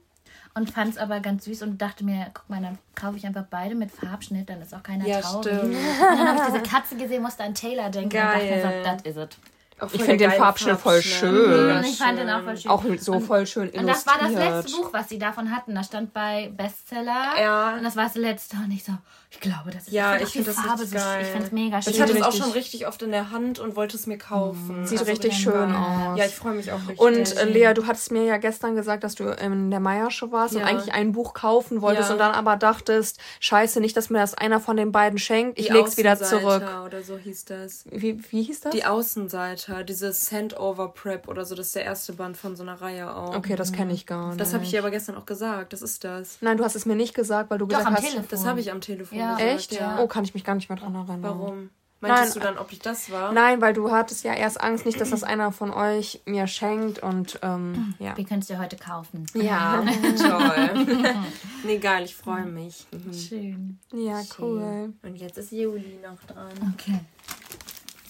[0.55, 3.45] und fand es aber ganz süß und dachte mir, guck mal, dann kaufe ich einfach
[3.49, 5.47] beide mit Farbschnitt, dann ist auch keiner Ja, traurig.
[5.53, 5.63] stimmt.
[5.63, 8.67] Und dann habe ich diese Katze gesehen, musste an Taylor denken und dachte mir so,
[8.67, 8.83] Geil.
[8.83, 9.37] das is it.
[9.79, 11.77] Auch voll Ich finde den Farbschnitt voll schön.
[11.77, 12.71] Und ich fand den auch voll schön.
[12.71, 14.55] Auch so voll schön und das war das illustriert.
[14.63, 15.73] letzte Buch, was sie davon hatten.
[15.73, 17.33] Da stand bei Bestseller.
[17.41, 17.73] Ja.
[17.75, 18.57] Und das war das letzte.
[18.57, 18.93] Und ich so,
[19.33, 21.21] ich glaube, das ist Ja, und ich die finde das Farbe so, geil.
[21.23, 21.93] Ich finde es mega schön.
[21.93, 24.85] Ich hatte es auch schon richtig oft in der Hand und wollte es mir kaufen.
[24.85, 26.17] Sieht Also, richtig schön aus.
[26.17, 26.99] Ja, ich freue mich auch richtig.
[26.99, 30.53] Und äh, Lea, du hattest mir ja gestern gesagt, dass du in der Meiershow warst
[30.53, 30.67] und Ja.
[30.67, 32.13] eigentlich ein Buch kaufen wolltest Ja.
[32.13, 35.57] und dann aber dachtest, scheiße, nicht, dass mir das einer von den beiden schenkt.
[35.59, 36.63] Ich Die leg's wieder zurück.
[36.85, 37.85] Oder so hieß das.
[37.91, 38.71] Wie, wie hieß das?
[38.71, 42.79] Die Außenseiter, dieses Handover Prep oder so, das ist der erste Band von so einer
[42.81, 43.35] Reihe auch.
[43.35, 44.39] okay, das kenne ich gar nicht.
[44.39, 46.37] Das habe ich dir aber gestern auch gesagt, das ist das.
[46.41, 48.01] Nein, du hast es mir nicht gesagt, weil du gesagt am hast.
[48.03, 48.25] Telefon.
[48.29, 49.22] Das habe ich am Telefon Ja.
[49.31, 49.41] Gesagt.
[49.41, 49.71] Echt?
[49.73, 49.99] Ja.
[49.99, 51.23] Oh, kann ich mich gar nicht mehr dran erinnern.
[51.23, 51.69] Warum?
[52.03, 52.41] Meintest Nein.
[52.41, 53.31] du dann, ob ich das war?
[53.31, 56.99] Nein, weil du hattest ja erst Angst, nicht, dass das einer von euch mir schenkt
[56.99, 58.17] und ähm, ja.
[58.17, 59.25] Wir können es dir heute kaufen.
[59.33, 59.81] Ja,
[60.17, 60.85] toll.
[61.63, 62.87] nee, geil, ich freue mich.
[62.91, 63.13] Mhm.
[63.13, 63.79] Schön.
[63.93, 64.93] Ja, cool.
[65.01, 66.51] Und jetzt ist Juli noch dran.
[66.73, 66.99] Okay.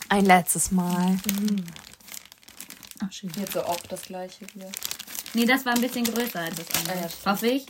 [0.09, 1.15] Ein letztes Mal.
[2.99, 3.31] Ach, schön.
[3.37, 4.71] Jetzt so auch das gleiche wieder.
[5.35, 6.97] Nee, das war ein bisschen größer als das andere.
[6.97, 7.31] Ah, ja.
[7.31, 7.67] Hoffe ich.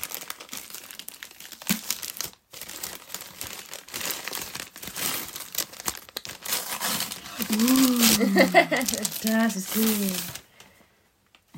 [9.24, 10.14] Das ist gut.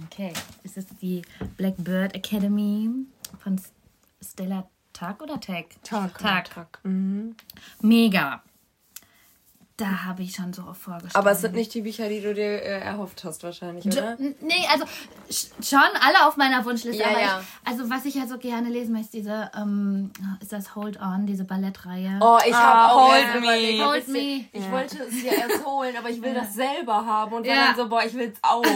[0.05, 0.33] Okay,
[0.63, 1.21] es ist die
[1.57, 2.89] Blackbird Academy
[3.39, 3.59] von
[4.21, 5.65] Stella Tag oder Tag?
[5.83, 6.17] Tag.
[6.17, 6.49] Tag.
[6.53, 6.79] Tag.
[7.81, 8.43] Mega.
[9.77, 11.17] Da habe ich schon so oft vorgestellt.
[11.17, 14.17] Aber es sind nicht die Bücher, die du dir äh, erhofft hast, wahrscheinlich, oder?
[14.17, 14.85] N- Nee, also
[15.29, 17.03] sch- schon alle auf meiner Wunschliste.
[17.03, 17.41] Ja, aber ja.
[17.41, 21.01] Ich, also was ich halt so gerne lesen möchte, ist diese, ähm, ist das Hold
[21.01, 22.19] On, diese Ballettreihe.
[22.21, 23.37] Oh, ich habe Ah, auch Hold Me.
[23.39, 24.45] überlegt, Hold Me.
[24.53, 27.65] Ich wollte es ja erst holen, aber ich will das selber haben und war Ja.
[27.67, 28.63] dann so, boah, ich will es auch.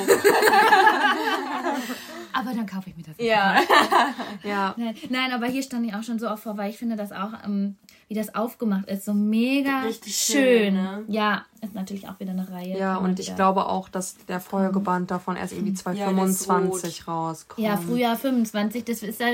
[2.32, 3.16] Aber dann kaufe ich mir das.
[3.18, 3.60] ja.
[4.44, 4.74] ja.
[4.78, 7.12] Nein, nein, aber hier stand ich auch schon so oft vor, weil ich finde das
[7.12, 7.78] auch, ähm,
[8.10, 10.36] wie das aufgemacht ist, so mega Richtig schön.
[10.36, 11.06] schön, ne?
[11.08, 12.78] Ja, ist natürlich auch wieder eine Reihe.
[12.78, 17.60] Ja, man und ich glaube auch, dass der Folgeband davon erst irgendwie 2025 rauskommt.
[17.68, 19.28] Ja, Frühjahr 25, das ist ja,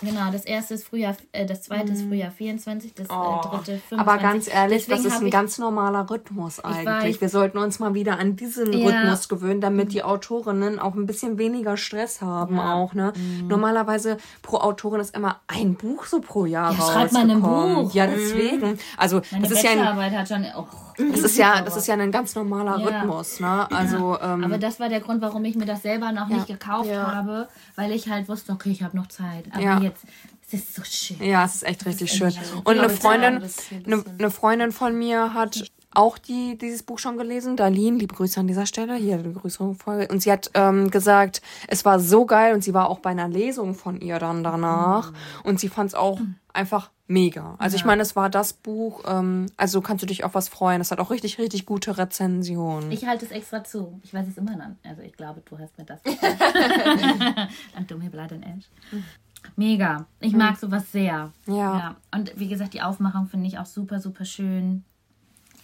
[0.00, 3.14] genau, das erste ist Frühjahr, äh, das zweite ist Frühjahr 24, das Mhm.
[3.14, 3.98] Oh, äh, dritte 25.
[3.98, 6.86] Aber ganz ehrlich, Deswegen das ist ein ich- ganz normaler Rhythmus eigentlich.
[6.86, 7.20] weiß.
[7.20, 8.86] Wir sollten uns mal wieder an diesen Ja.
[8.88, 12.74] Rhythmus gewöhnen, damit die Autorinnen auch ein bisschen weniger Stress haben Ja.
[12.74, 12.94] auch.
[12.94, 13.12] Ne?
[13.46, 17.40] Normalerweise pro Autorin ist immer ein Buch so pro Jahr Ja, schreib mal ein.
[17.40, 17.92] Buch.
[17.94, 18.78] Ja, deswegen.
[18.96, 20.44] Also Meine das ist ja ein, hat schon.
[20.56, 20.66] Oh,
[20.98, 22.86] das ist ja, das ist ja ein ganz normaler Ja.
[23.00, 23.40] Rhythmus.
[23.40, 23.70] Ne?
[23.70, 26.54] Also ähm, Aber das war der Grund, warum ich mir das selber noch nicht Ja.
[26.56, 27.14] gekauft Ja.
[27.14, 29.44] habe, weil ich halt wusste, okay, ich habe noch Zeit.
[29.52, 29.80] Aber Ja.
[29.80, 30.04] jetzt,
[30.46, 31.22] es ist so schön.
[31.26, 32.28] Ja, es ist echt richtig schön.
[32.28, 32.58] echt schön.
[32.64, 35.64] Und eine Freundin, ist eine, eine Freundin von mir hat
[35.98, 39.60] auch die, dieses Buch schon gelesen, Darlene, liebe Grüße an dieser Stelle, hier die Grüße.
[39.60, 43.26] Und sie hat ähm, gesagt, es war so geil und sie war auch bei einer
[43.26, 46.20] Lesung von ihr dann danach und sie fand es auch
[46.52, 47.56] einfach mega.
[47.58, 50.80] Also ich meine, es war das Buch, ähm, also kannst du dich auf was freuen.
[50.80, 52.92] Es hat auch richtig, richtig gute Rezensionen.
[52.92, 54.00] Ich halte es extra zu.
[54.04, 54.76] Ich weiß es immer noch.
[54.84, 55.98] Also ich glaube, du hast mir das.
[57.74, 59.02] An dumme Blood and Ash.
[59.56, 60.06] Mega.
[60.20, 61.32] Ich mag sowas sehr.
[61.46, 61.96] Ja.
[62.14, 64.84] Und wie gesagt, die Aufmachung finde ich auch super, super schön.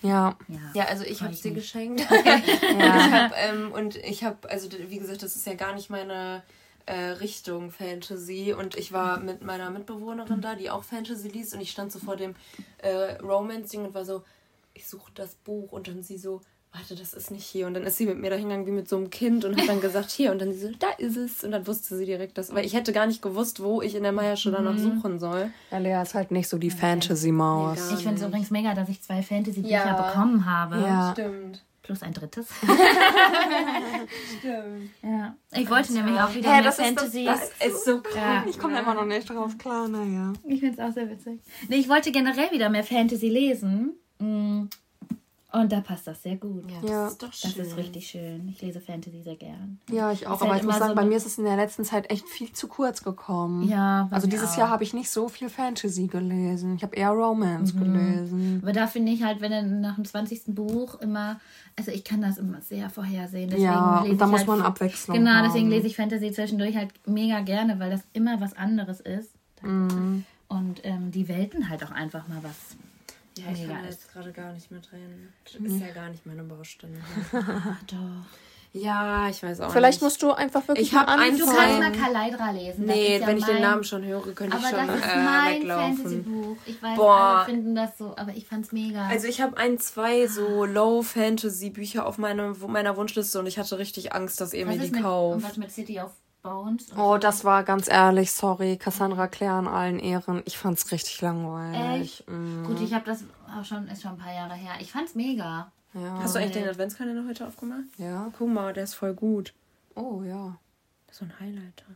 [0.04, 0.36] Ja.
[0.48, 0.58] Ja.
[0.74, 1.62] Ja, also ich habe dir mich.
[1.62, 2.00] geschenkt.
[2.10, 6.42] ich hab, ähm, und ich habe, also wie gesagt, das ist ja gar nicht meine
[6.86, 8.54] äh, Richtung Fantasy.
[8.56, 11.54] Und ich war mit meiner Mitbewohnerin da, die auch Fantasy liest.
[11.54, 12.34] Und ich stand so vor dem
[12.78, 14.22] äh, Romance-Ding und war so,
[14.74, 15.72] ich suche das Buch.
[15.72, 16.40] Und dann sie so,
[16.74, 17.66] warte, das ist nicht hier.
[17.66, 19.68] Und dann ist sie mit mir da hingegangen wie mit so einem Kind und hat
[19.68, 20.32] dann gesagt, hier.
[20.32, 21.44] Und dann sie so, da ist es.
[21.44, 22.52] Und dann wusste sie direkt das.
[22.54, 25.50] Weil ich hätte gar nicht gewusst, wo ich in der Meierschule danach suchen soll.
[25.70, 27.78] ja, Lea ist halt nicht so die Fantasy-Maus.
[27.78, 30.02] Gar Ich finde es übrigens mega, dass ich zwei Fantasy-Bücher Ja.
[30.10, 30.76] bekommen habe.
[30.80, 31.12] Ja.
[31.12, 31.62] Stimmt.
[31.82, 32.48] Plus ein drittes.
[34.38, 34.90] Stimmt.
[35.02, 35.36] Ja.
[35.52, 37.24] Ich wollte nämlich auch wieder Hä, mehr das ist das- Fantasy.
[37.26, 38.14] das Ist so krass.
[38.16, 38.44] ja.
[38.48, 40.32] Ich komme da immer noch nicht drauf klar, naja.
[40.44, 41.40] Ich finde es auch sehr witzig.
[41.68, 43.92] Nee, ich wollte generell wieder mehr Fantasy lesen.
[45.60, 46.68] Und da passt das sehr gut.
[46.68, 47.06] Ja, das Ja.
[47.08, 47.52] ist doch schön.
[47.56, 48.48] Das ist richtig schön.
[48.48, 49.78] Ich lese Fantasy sehr gern.
[49.88, 50.34] Ja, ich auch.
[50.34, 52.10] Ist Aber halt ich muss sagen, so bei mir ist es in der letzten Zeit
[52.10, 53.68] echt viel zu kurz gekommen.
[53.68, 54.58] Ja, Also dieses auch.
[54.58, 56.74] Jahr habe ich nicht so viel Fantasy gelesen.
[56.74, 57.78] Ich habe eher Romance Mhm.
[57.84, 58.58] gelesen.
[58.62, 60.54] Aber da finde ich halt, wenn dann nach dem 20.
[60.56, 61.38] Buch immer,
[61.76, 63.48] also ich kann das immer sehr vorhersehen.
[63.48, 65.44] Deswegen Ja, lese und da muss halt, man Abwechslung Genau, haben.
[65.44, 69.30] deswegen lese ich Fantasy zwischendurch halt mega gerne, weil das immer was anderes ist.
[69.62, 70.24] Mhm.
[70.48, 72.76] Und ähm, die Welten halt auch einfach mal was.
[73.36, 74.02] Ja, ich kann da ist.
[74.02, 75.32] jetzt gerade gar nicht mit rein.
[75.44, 76.94] Das ist ja gar nicht meine Baustelle.
[77.32, 78.26] Doch.
[78.72, 80.02] ja, ich weiß auch Vielleicht nicht.
[80.02, 81.80] musst du einfach wirklich Ich hab mal ein, Du anfangen.
[81.82, 82.86] kannst mal Kaleidra lesen.
[82.86, 84.96] Das Nee, ja wenn ich den mein- Namen schon höre, könnte ich Aber schon das
[85.00, 85.96] ist äh, mein weglaufen.
[85.96, 86.56] Fantasy-Buch.
[86.66, 87.16] Ich weiß, Boah.
[87.16, 89.06] alle finden das so, aber ich fand's mega.
[89.08, 94.12] Also ich habe ein, zwei so Low-Fantasy-Bücher auf meinem, meiner Wunschliste und ich hatte richtig
[94.12, 95.44] Angst, dass ihr was mir die mit, und kauft.
[95.44, 96.12] was mit City of
[96.48, 96.86] Bones?
[96.96, 98.76] Oh, das war ganz ehrlich, sorry.
[98.76, 100.42] Cassandra Clare in allen Ehren.
[100.44, 102.20] Ich fand's richtig langweilig.
[102.20, 102.30] Echt?
[102.30, 103.24] Mm, Gut, ich habe das
[103.58, 104.72] auch schon, ist schon ein paar Jahre her.
[104.78, 105.72] Ich fand's mega.
[105.94, 106.18] ja.
[106.20, 107.84] Hast du echt den Adventskalender heute aufgemacht?
[107.96, 108.30] Ja.
[108.38, 109.54] Guck mal, der ist voll gut.
[109.94, 110.56] Oh, ja.
[111.06, 111.86] Das ist so ein Highlighter.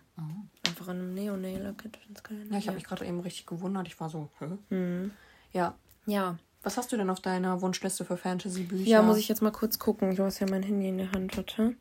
[0.66, 2.52] Einfach in einem Neo-Nail-Adventskalender.
[2.52, 3.86] Ja, ich habe mich gerade eben richtig gewundert.
[3.86, 4.46] Ich war so, hä?
[4.74, 5.10] Mhm.
[5.52, 5.74] Ja.
[6.06, 6.36] Ja.
[6.62, 8.88] Was hast du denn auf deiner Wunschliste für Fantasy-Bücher?
[8.88, 10.16] Ja, muss ich jetzt mal kurz gucken.
[10.16, 11.74] Du hast ja mein Handy in der Hand, warte.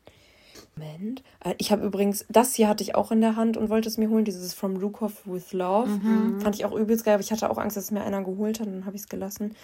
[0.78, 1.22] Moment.
[1.44, 3.98] Äh, Ich habe übrigens, das hier hatte ich auch in der Hand und wollte es
[3.98, 6.00] mir holen, dieses From Lukov with Love.
[6.40, 8.60] Fand ich auch übelst geil, aber ich hatte auch Angst, dass es mir einer geholt
[8.60, 9.54] hat und dann habe ich es gelassen.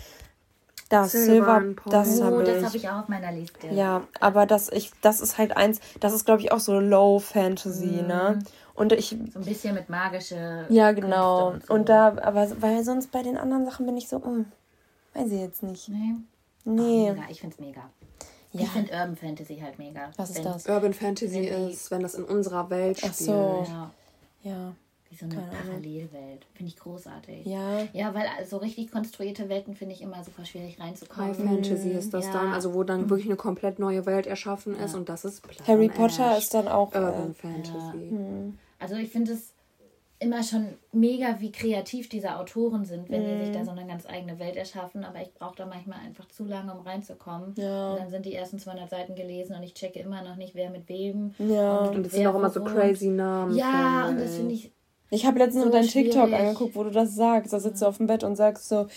[0.91, 1.75] Das Silver Pearl.
[1.91, 2.65] das Oh, habe ich.
[2.65, 3.69] habe ich auch auf meiner Liste.
[3.69, 7.19] Ja, aber das, ich, das ist halt eins, das ist glaube ich auch so Low
[7.21, 8.39] Fantasy, ne?
[8.75, 10.67] Und ich, So ein bisschen mit magische.
[10.69, 11.53] ja genau.
[11.53, 11.75] Künste so.
[11.75, 14.45] Und da, aber weil sonst bei den anderen Sachen bin ich so, hm,
[15.15, 15.89] weiß ich jetzt nicht.
[15.89, 16.17] Nee.
[16.67, 17.11] Nee.
[17.13, 17.83] Mega, ich find's mega.
[18.55, 18.63] Ja.
[18.63, 20.11] Ich finde Urban Fantasy halt mega.
[20.17, 20.67] Was ist Wenn- das?
[20.69, 23.17] Urban Fantasy Wenn ist, wenn das in unserer Welt Ach spielt.
[23.29, 23.67] so.
[23.69, 23.91] Ja,
[24.45, 24.73] Ja.
[25.11, 25.49] wie so eine Keine.
[25.49, 26.47] Parallelwelt.
[26.55, 27.45] Finde ich großartig.
[27.47, 27.83] Ja.
[27.93, 31.31] Ja, weil so richtig konstruierte Welten finde ich immer super schwierig reinzukommen.
[31.31, 32.33] High Fantasy ist das Ja.
[32.33, 35.67] dann, also wo dann wirklich eine komplett neue Welt erschaffen ist und das ist Plan
[35.67, 35.95] Harry Ash.
[35.97, 36.95] Potter ist dann auch.
[36.95, 38.13] Urban Äh, Fantasy.
[38.79, 39.54] Also ich finde es
[40.25, 43.53] immer schon mega, wie kreativ diese Autoren sind, wenn sie sich Mhm.
[43.53, 45.05] da so eine ganz eigene Welt erschaffen.
[45.05, 47.55] Aber ich brauche da manchmal einfach zu lange, um reinzukommen.
[47.57, 47.93] Ja.
[47.93, 50.71] Und dann sind die ersten 200 Seiten gelesen und ich checke immer noch nicht, wer
[50.71, 51.35] mit wem.
[51.39, 51.81] Ja.
[51.87, 53.57] Und das sind auch immer so crazy Namen.
[53.57, 54.71] Ja, und das finde ich
[55.11, 57.53] Ich habe letztens So noch dein TikTok angeguckt, wo du das sagst.
[57.53, 58.89] Da sitzt du auf dem Bett und sagst so,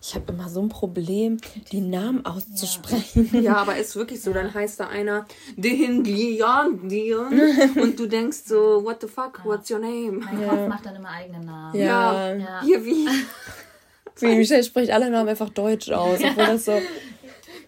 [0.00, 1.38] ich habe immer so ein Problem,
[1.72, 3.30] die Namen auszusprechen.
[3.42, 4.32] Ja, aber ist wirklich so.
[4.32, 5.26] Dann heißt da einer
[5.56, 7.40] Din Dion Dion
[7.80, 10.12] und du denkst so, what the fuck, what's your name?
[10.24, 11.78] Mein Kopf macht dann immer eigene Namen.
[11.78, 12.34] Ja.
[12.34, 12.62] Ja.
[12.62, 13.08] Hier wie.
[14.20, 16.72] Wie Michelle spricht alle Namen einfach deutsch aus, obwohl das so.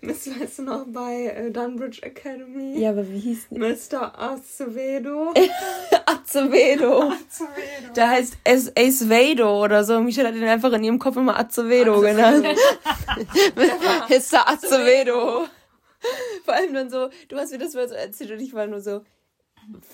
[0.02, 2.78] Mist, weißt du noch bei äh, Dunbridge Academy?
[2.78, 3.58] Ja, aber wie hieß denn?
[3.60, 4.18] Mr.
[4.18, 5.34] Acevedo.
[6.06, 7.12] Acevedo.
[7.94, 10.00] Der heißt Acevedo oder so.
[10.00, 12.46] Michelle hat ihn einfach in ihrem Kopf immer Acevedo genannt.
[14.08, 14.48] Mr.
[14.48, 15.46] Acevedo.
[16.44, 18.80] Vor allem dann so, du hast mir das mal so erzählt und ich war nur
[18.80, 19.02] so,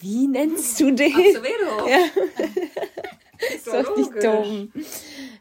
[0.01, 1.15] wie nennst du den?
[1.15, 1.89] Acevedo.
[1.89, 1.99] Ja,
[3.55, 4.73] ist doch nicht dumm.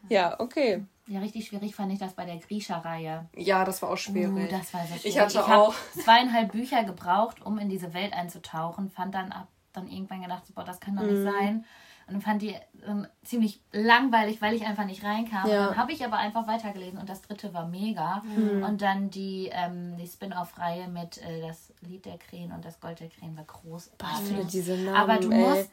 [0.08, 0.84] Ja, okay.
[1.08, 3.28] Ja, richtig schwierig fand ich das bei der Grisha-Reihe.
[3.36, 4.48] Ja, das war auch schwierig.
[4.48, 5.04] Uh, das war sehr schwierig.
[5.06, 8.90] Ich hatte hab auch- zweieinhalb Bücher gebraucht, um in diese Welt einzutauchen.
[8.90, 11.24] Fand dann ab, dann irgendwann gedacht, so, boah, das kann doch nicht Mhm.
[11.24, 11.64] sein.
[12.08, 12.54] Und fand die
[12.86, 15.48] ähm, ziemlich langweilig, weil ich einfach nicht reinkam.
[15.50, 15.66] Ja.
[15.68, 18.22] Dann habe ich aber einfach weitergelesen und das dritte war mega.
[18.24, 18.62] Mhm.
[18.62, 23.00] Und dann die, ähm, die Spin-off-Reihe mit äh, das Lied der Krähen und das Gold
[23.00, 24.08] der Krähen war großartig.
[24.22, 25.38] Ich finde diese Namen, Aber du ey.
[25.38, 25.70] musst,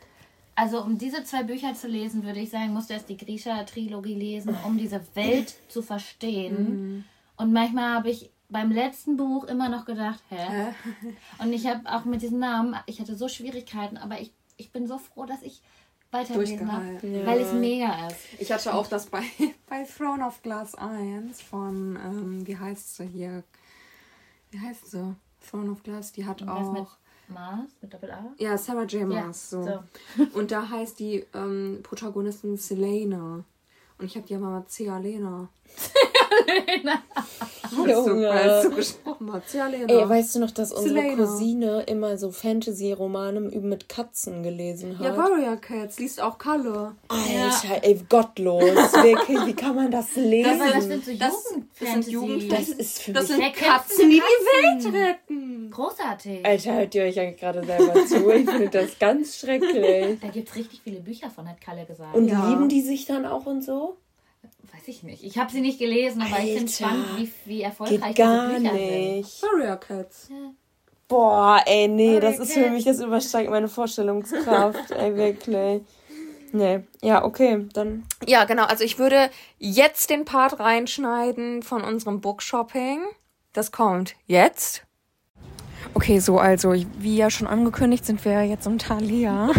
[0.56, 4.16] also um diese zwei Bücher zu lesen, würde ich sagen, musst du erst die Grisha-Trilogie
[4.16, 7.06] lesen, um diese Welt zu verstehen.
[7.38, 10.74] Und manchmal habe ich beim letzten Buch immer noch gedacht, hä?
[11.39, 14.88] Und ich habe auch mit diesen Namen, ich hatte so Schwierigkeiten, aber ich, ich bin
[14.88, 15.62] so froh, dass ich
[16.12, 17.26] weitergelesen habe, Durchgehalten.
[17.26, 18.18] weil es mega ist.
[18.38, 19.24] Ich hatte auch das bei,
[19.68, 23.43] bei Throne of Glass 1 von, ähm, wie heißt sie hier?
[24.51, 25.16] Wie heißt sie?
[25.49, 26.95] Throne of Glass, die hat auch.
[27.34, 28.34] Mars, mit Doppel-A?
[28.38, 29.01] Ja, Sarah J.
[29.01, 29.49] Ja, Maas.
[29.49, 29.63] so.
[29.63, 30.27] so.
[30.34, 33.43] Und da heißt die ähm, Protagonistin Selena.
[33.97, 35.49] Und ich habe die ja mal Cialena.
[37.75, 38.61] Junge.
[38.63, 39.47] so gesprochen hat.
[39.47, 39.87] Cialena.
[39.91, 41.15] Ey, weißt du noch, dass unsere Selena.
[41.25, 45.05] Cousine immer so Fantasy-Romane mit Katzen gelesen hat?
[45.05, 46.95] ja, Warrior Cats liest auch Kalle.
[47.07, 48.61] Alter, ey, gottlos.
[48.93, 50.59] Wirklich, wie kann man das lesen?
[50.59, 52.11] Das sind so Jugend-Fantasy.
[52.11, 53.37] Jugend- Das ist für Das mich...
[53.37, 55.71] sind Katzen, die die Welt retten.
[55.71, 56.45] Großartig.
[56.45, 58.29] Alter, hört ihr euch eigentlich gerade selber zu?
[58.31, 60.19] Ich finde das ganz schrecklich.
[60.21, 62.15] Da gibt es richtig viele Bücher von, hat Kalle gesagt.
[62.15, 62.47] Und Ja.
[62.49, 63.97] lieben die sich dann auch und so?
[64.72, 65.24] Weiß ich nicht.
[65.24, 66.66] Ich habe sie nicht gelesen, aber ich finde Alter.
[66.66, 69.43] es spannend, wie, wie erfolgreich Geht gar diese Bücher nicht.
[69.43, 70.30] Warrior Cats.
[71.07, 72.43] Boah, ey, nee, das Okay.
[72.43, 74.91] ist für mich, das übersteigt meine Vorstellungskraft.
[74.91, 75.82] ey, wirklich.
[76.53, 78.05] Nee, ja, okay, dann.
[78.28, 78.66] Ja, genau.
[78.66, 83.01] Also ich würde jetzt den Part reinschneiden von unserem Bookshopping.
[83.53, 84.84] Das kommt jetzt.
[85.95, 89.49] Okay, so also, wie ja schon angekündigt, sind wir jetzt im Thalia.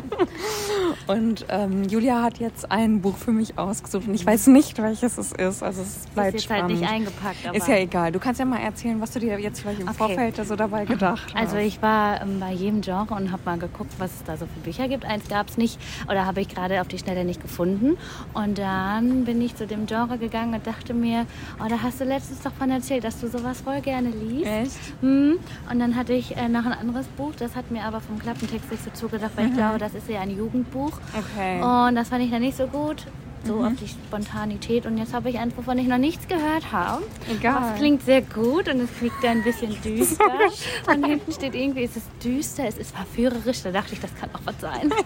[1.06, 5.16] und ähm, Julia hat jetzt ein Buch für mich ausgesucht und ich weiß nicht, welches
[5.16, 5.62] es ist.
[5.62, 6.80] Also es bleibt ist jetzt halt spannend.
[6.80, 7.46] nicht eingepackt.
[7.46, 8.12] Aber ist ja egal.
[8.12, 9.96] Du kannst ja mal erzählen, was du dir jetzt vielleicht im Okay.
[9.96, 11.40] Vorfeld so dabei gedacht hast.
[11.40, 14.44] Also ich war ähm, bei jedem Genre und habe mal geguckt, was es da so
[14.46, 15.04] für Bücher gibt.
[15.06, 15.78] Eins gab es nicht
[16.08, 17.96] oder habe ich gerade auf die Schnelle nicht gefunden.
[18.34, 21.24] Und dann bin ich zu dem Genre gegangen und dachte mir,
[21.64, 24.46] oh, da hast du letztens doch von erzählt, dass du sowas voll gerne liest.
[24.46, 24.72] Echt?
[25.00, 25.29] Hm.
[25.70, 28.70] Und dann hatte ich äh, noch ein anderes Buch, das hat mir aber vom Klappentext
[28.70, 30.92] nicht so zugedacht, weil ich glaube, das ist ja ein Jugendbuch.
[31.16, 31.62] Okay.
[31.62, 33.06] Und das fand ich dann nicht so gut.
[33.42, 34.84] So auf die Spontanität.
[34.84, 37.02] Und jetzt habe ich eins, wovon ich noch nichts gehört habe.
[37.30, 37.70] Egal.
[37.72, 40.24] Es klingt sehr gut und es klingt ein bisschen düster.
[40.86, 43.62] und hinten steht irgendwie, es ist düster, es ist verführerisch.
[43.62, 44.92] Da dachte ich, das kann auch was sein.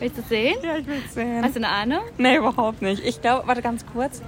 [0.00, 0.56] Willst du es sehen?
[0.62, 1.44] Ja, ich will sehen.
[1.44, 2.00] Hast du eine Ahnung?
[2.18, 3.04] Nee, überhaupt nicht.
[3.04, 4.20] Ich glaube, warte ganz kurz.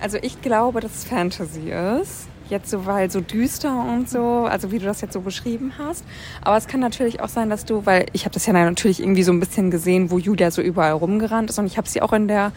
[0.00, 2.28] Also ich glaube, dass es Fantasy ist.
[2.48, 6.04] Jetzt so, weil so düster und so, also wie du das jetzt so beschrieben hast.
[6.42, 9.24] Aber es kann natürlich auch sein, dass du, weil ich habe das ja natürlich irgendwie
[9.24, 12.12] so ein bisschen gesehen, wo Julia so überall rumgerannt ist und ich habe sie auch
[12.12, 12.52] in der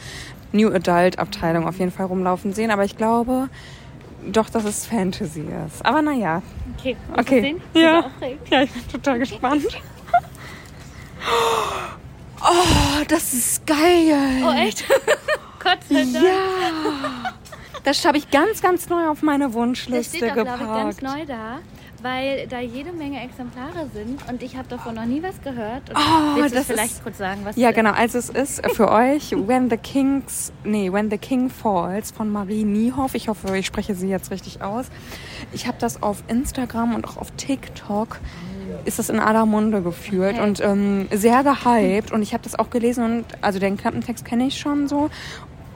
[0.52, 2.72] New Adult Abteilung auf jeden Fall rumlaufen sehen.
[2.72, 3.50] Aber ich glaube
[4.32, 5.86] doch, dass es Fantasy ist.
[5.86, 6.42] Aber naja,
[6.78, 7.42] Okay, okay.
[7.42, 7.62] sehen?
[7.74, 8.06] Ja.
[8.50, 9.66] Ja, ich bin total gespannt.
[12.42, 14.16] Oh, das ist geil.
[14.46, 14.86] Oh, echt?
[15.62, 16.14] Gott sei Dank.
[16.16, 17.34] Ja.
[17.84, 21.02] Das habe ich ganz, ganz neu auf meine Das Wunschliste steht auch, glaube ich, ganz
[21.02, 21.60] neu da,
[22.02, 25.90] weil da jede Menge Exemplare sind und ich habe davon noch nie was gehört.
[25.90, 27.92] Und Oh, willst du das vielleicht ist- kurz sagen, was Ja, genau.
[27.92, 32.64] Also es ist für euch When the Kings, nee, When the King Falls von Marie
[32.64, 33.16] Niehoff.
[33.16, 34.86] Ich hoffe, ich spreche sie jetzt richtig aus.
[35.52, 38.20] Ich habe das auf Instagram und auch auf TikTok
[38.86, 40.44] ist das in aller Munde geführt Okay.
[40.44, 42.12] und ähm, sehr gehypt.
[42.12, 45.10] Und ich habe das auch gelesen und also den Klappentext kenne ich schon so.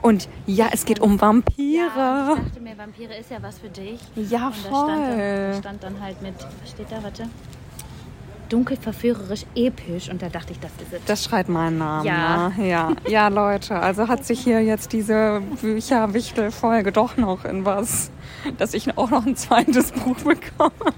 [0.04, 1.88] Und ja, es geht um Vampire.
[1.96, 3.98] Ja, ich dachte mir, Vampire ist ja was für dich.
[4.16, 5.54] Ja, Und da stand, dann, voll.
[5.60, 7.24] stand dann halt mit, was steht da, warte?
[8.50, 10.10] Dunkel, verführerisch, episch.
[10.10, 11.04] Und da dachte ich, das ist es.
[11.06, 12.04] Das schreit meinen Namen.
[12.04, 12.50] Ja.
[12.50, 12.68] Ne?
[12.68, 12.92] ja.
[13.08, 13.76] Ja, Leute.
[13.80, 18.10] Also hat sich hier jetzt diese Bücherwichtel-Folge doch noch in was,
[18.58, 20.92] dass ich auch noch ein zweites Buch bekomme.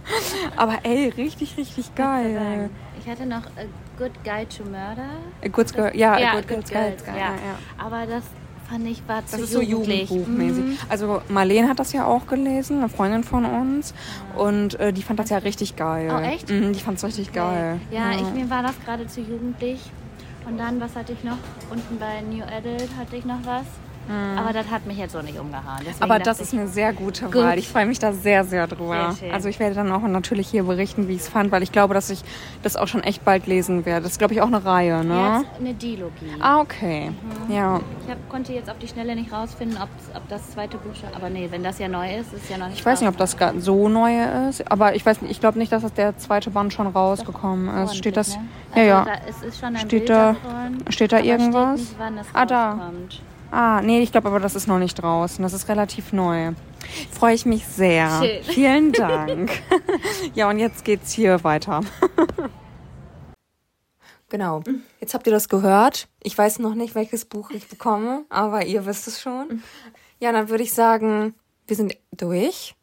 [0.57, 2.71] Aber ey, richtig, richtig geil.
[2.99, 3.67] Ich hatte noch A
[3.99, 5.11] Good Guide to Murder.
[5.45, 6.97] A Good Girl, ja, ja, A Good Girls Guide.
[7.07, 7.15] ja.
[7.17, 7.59] Ja, ja.
[7.79, 8.25] Aber das
[8.69, 9.61] fand ich war Das zu ist so.
[9.61, 10.65] Jugendbuchmäßig.
[10.65, 10.79] Mhm.
[10.89, 13.95] Also Marlene hat das ja auch gelesen, eine Freundin von uns.
[14.37, 16.11] Und äh, die fand das ja richtig geil.
[16.13, 16.51] Oh, echt?
[16.51, 17.81] Mhm, die fand es richtig geil.
[17.91, 19.81] Ja, ich, mir war das gerade zu jugendlich.
[20.49, 21.39] Und dann, was hatte ich noch?
[21.71, 23.65] Unten bei New Adult hatte ich noch was.
[24.39, 25.79] Aber das hat mich jetzt so nicht umgehauen.
[25.81, 27.37] Deswegen Aber das ist eine sehr gute Gut.
[27.37, 27.59] Wahl.
[27.59, 29.13] Ich freue mich da sehr, sehr drüber.
[29.13, 31.73] Sehr also ich werde dann auch natürlich hier berichten, wie ich es fand, weil ich
[31.73, 32.23] glaube, dass ich
[32.63, 34.03] das auch schon echt bald lesen werde.
[34.03, 35.43] Das ist, glaube ich, auch eine Reihe, ne?
[35.43, 36.33] jetzt eine Dilogie.
[36.41, 37.11] Ah, okay.
[37.49, 37.81] Ja.
[38.05, 41.09] Ich hab, konnte jetzt auf die Schnelle nicht rausfinden, ob, ob das zweite Buch schon.
[41.15, 42.79] Aber nee, wenn das ja neu ist, ist ja noch nicht.
[42.79, 44.13] Ich weiß nicht, ob das so neu
[44.49, 47.69] ist, aber ich weiß nicht, ich glaube nicht, dass das der zweite Band schon rausgekommen
[47.85, 47.97] ist.
[47.97, 48.37] Steht das?
[48.37, 48.43] Ne?
[48.75, 49.05] Ja, Also ja.
[49.05, 51.81] Da, es ist schon ein Steht Bild da- davon, steht da irgendwas?
[51.81, 51.97] Nicht,
[52.33, 52.71] Ah, da.
[52.73, 53.23] rauskommt.
[53.51, 55.43] Ah, nee, ich glaube aber, das ist noch nicht draußen.
[55.43, 56.53] Das ist relativ neu.
[57.11, 58.23] Freue ich mich sehr.
[58.23, 58.43] Schön.
[58.45, 59.51] Vielen Dank.
[60.35, 61.81] ja, und jetzt geht's hier weiter.
[64.29, 64.63] Genau.
[65.01, 66.09] Jetzt habt ihr das gehört.
[66.23, 69.63] Ich weiß noch nicht, welches Buch ich bekomme, aber ihr wisst es schon.
[70.19, 71.35] Ja, dann würde ich sagen,
[71.67, 72.75] wir sind durch.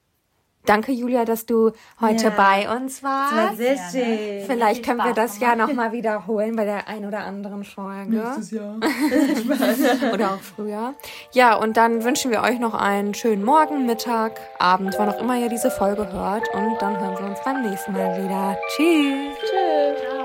[0.66, 3.57] Danke, Julia, dass du heute bei uns warst.
[3.57, 4.45] Sehr schön.
[4.45, 8.16] Vielleicht können wir das ja nochmal wiederholen bei der ein oder anderen Folge.
[8.51, 8.76] Jahr.
[10.14, 10.93] Oder auch früher.
[11.32, 15.38] Ja, und dann wünschen wir euch noch einen schönen Morgen, Mittag, Abend, wann auch immer
[15.38, 16.47] ihr diese Folge hört.
[16.53, 18.57] Und dann hören wir uns beim nächsten Mal wieder.
[18.76, 19.38] Tschüss.
[19.39, 20.01] Tschüss.
[20.01, 20.22] Ciao.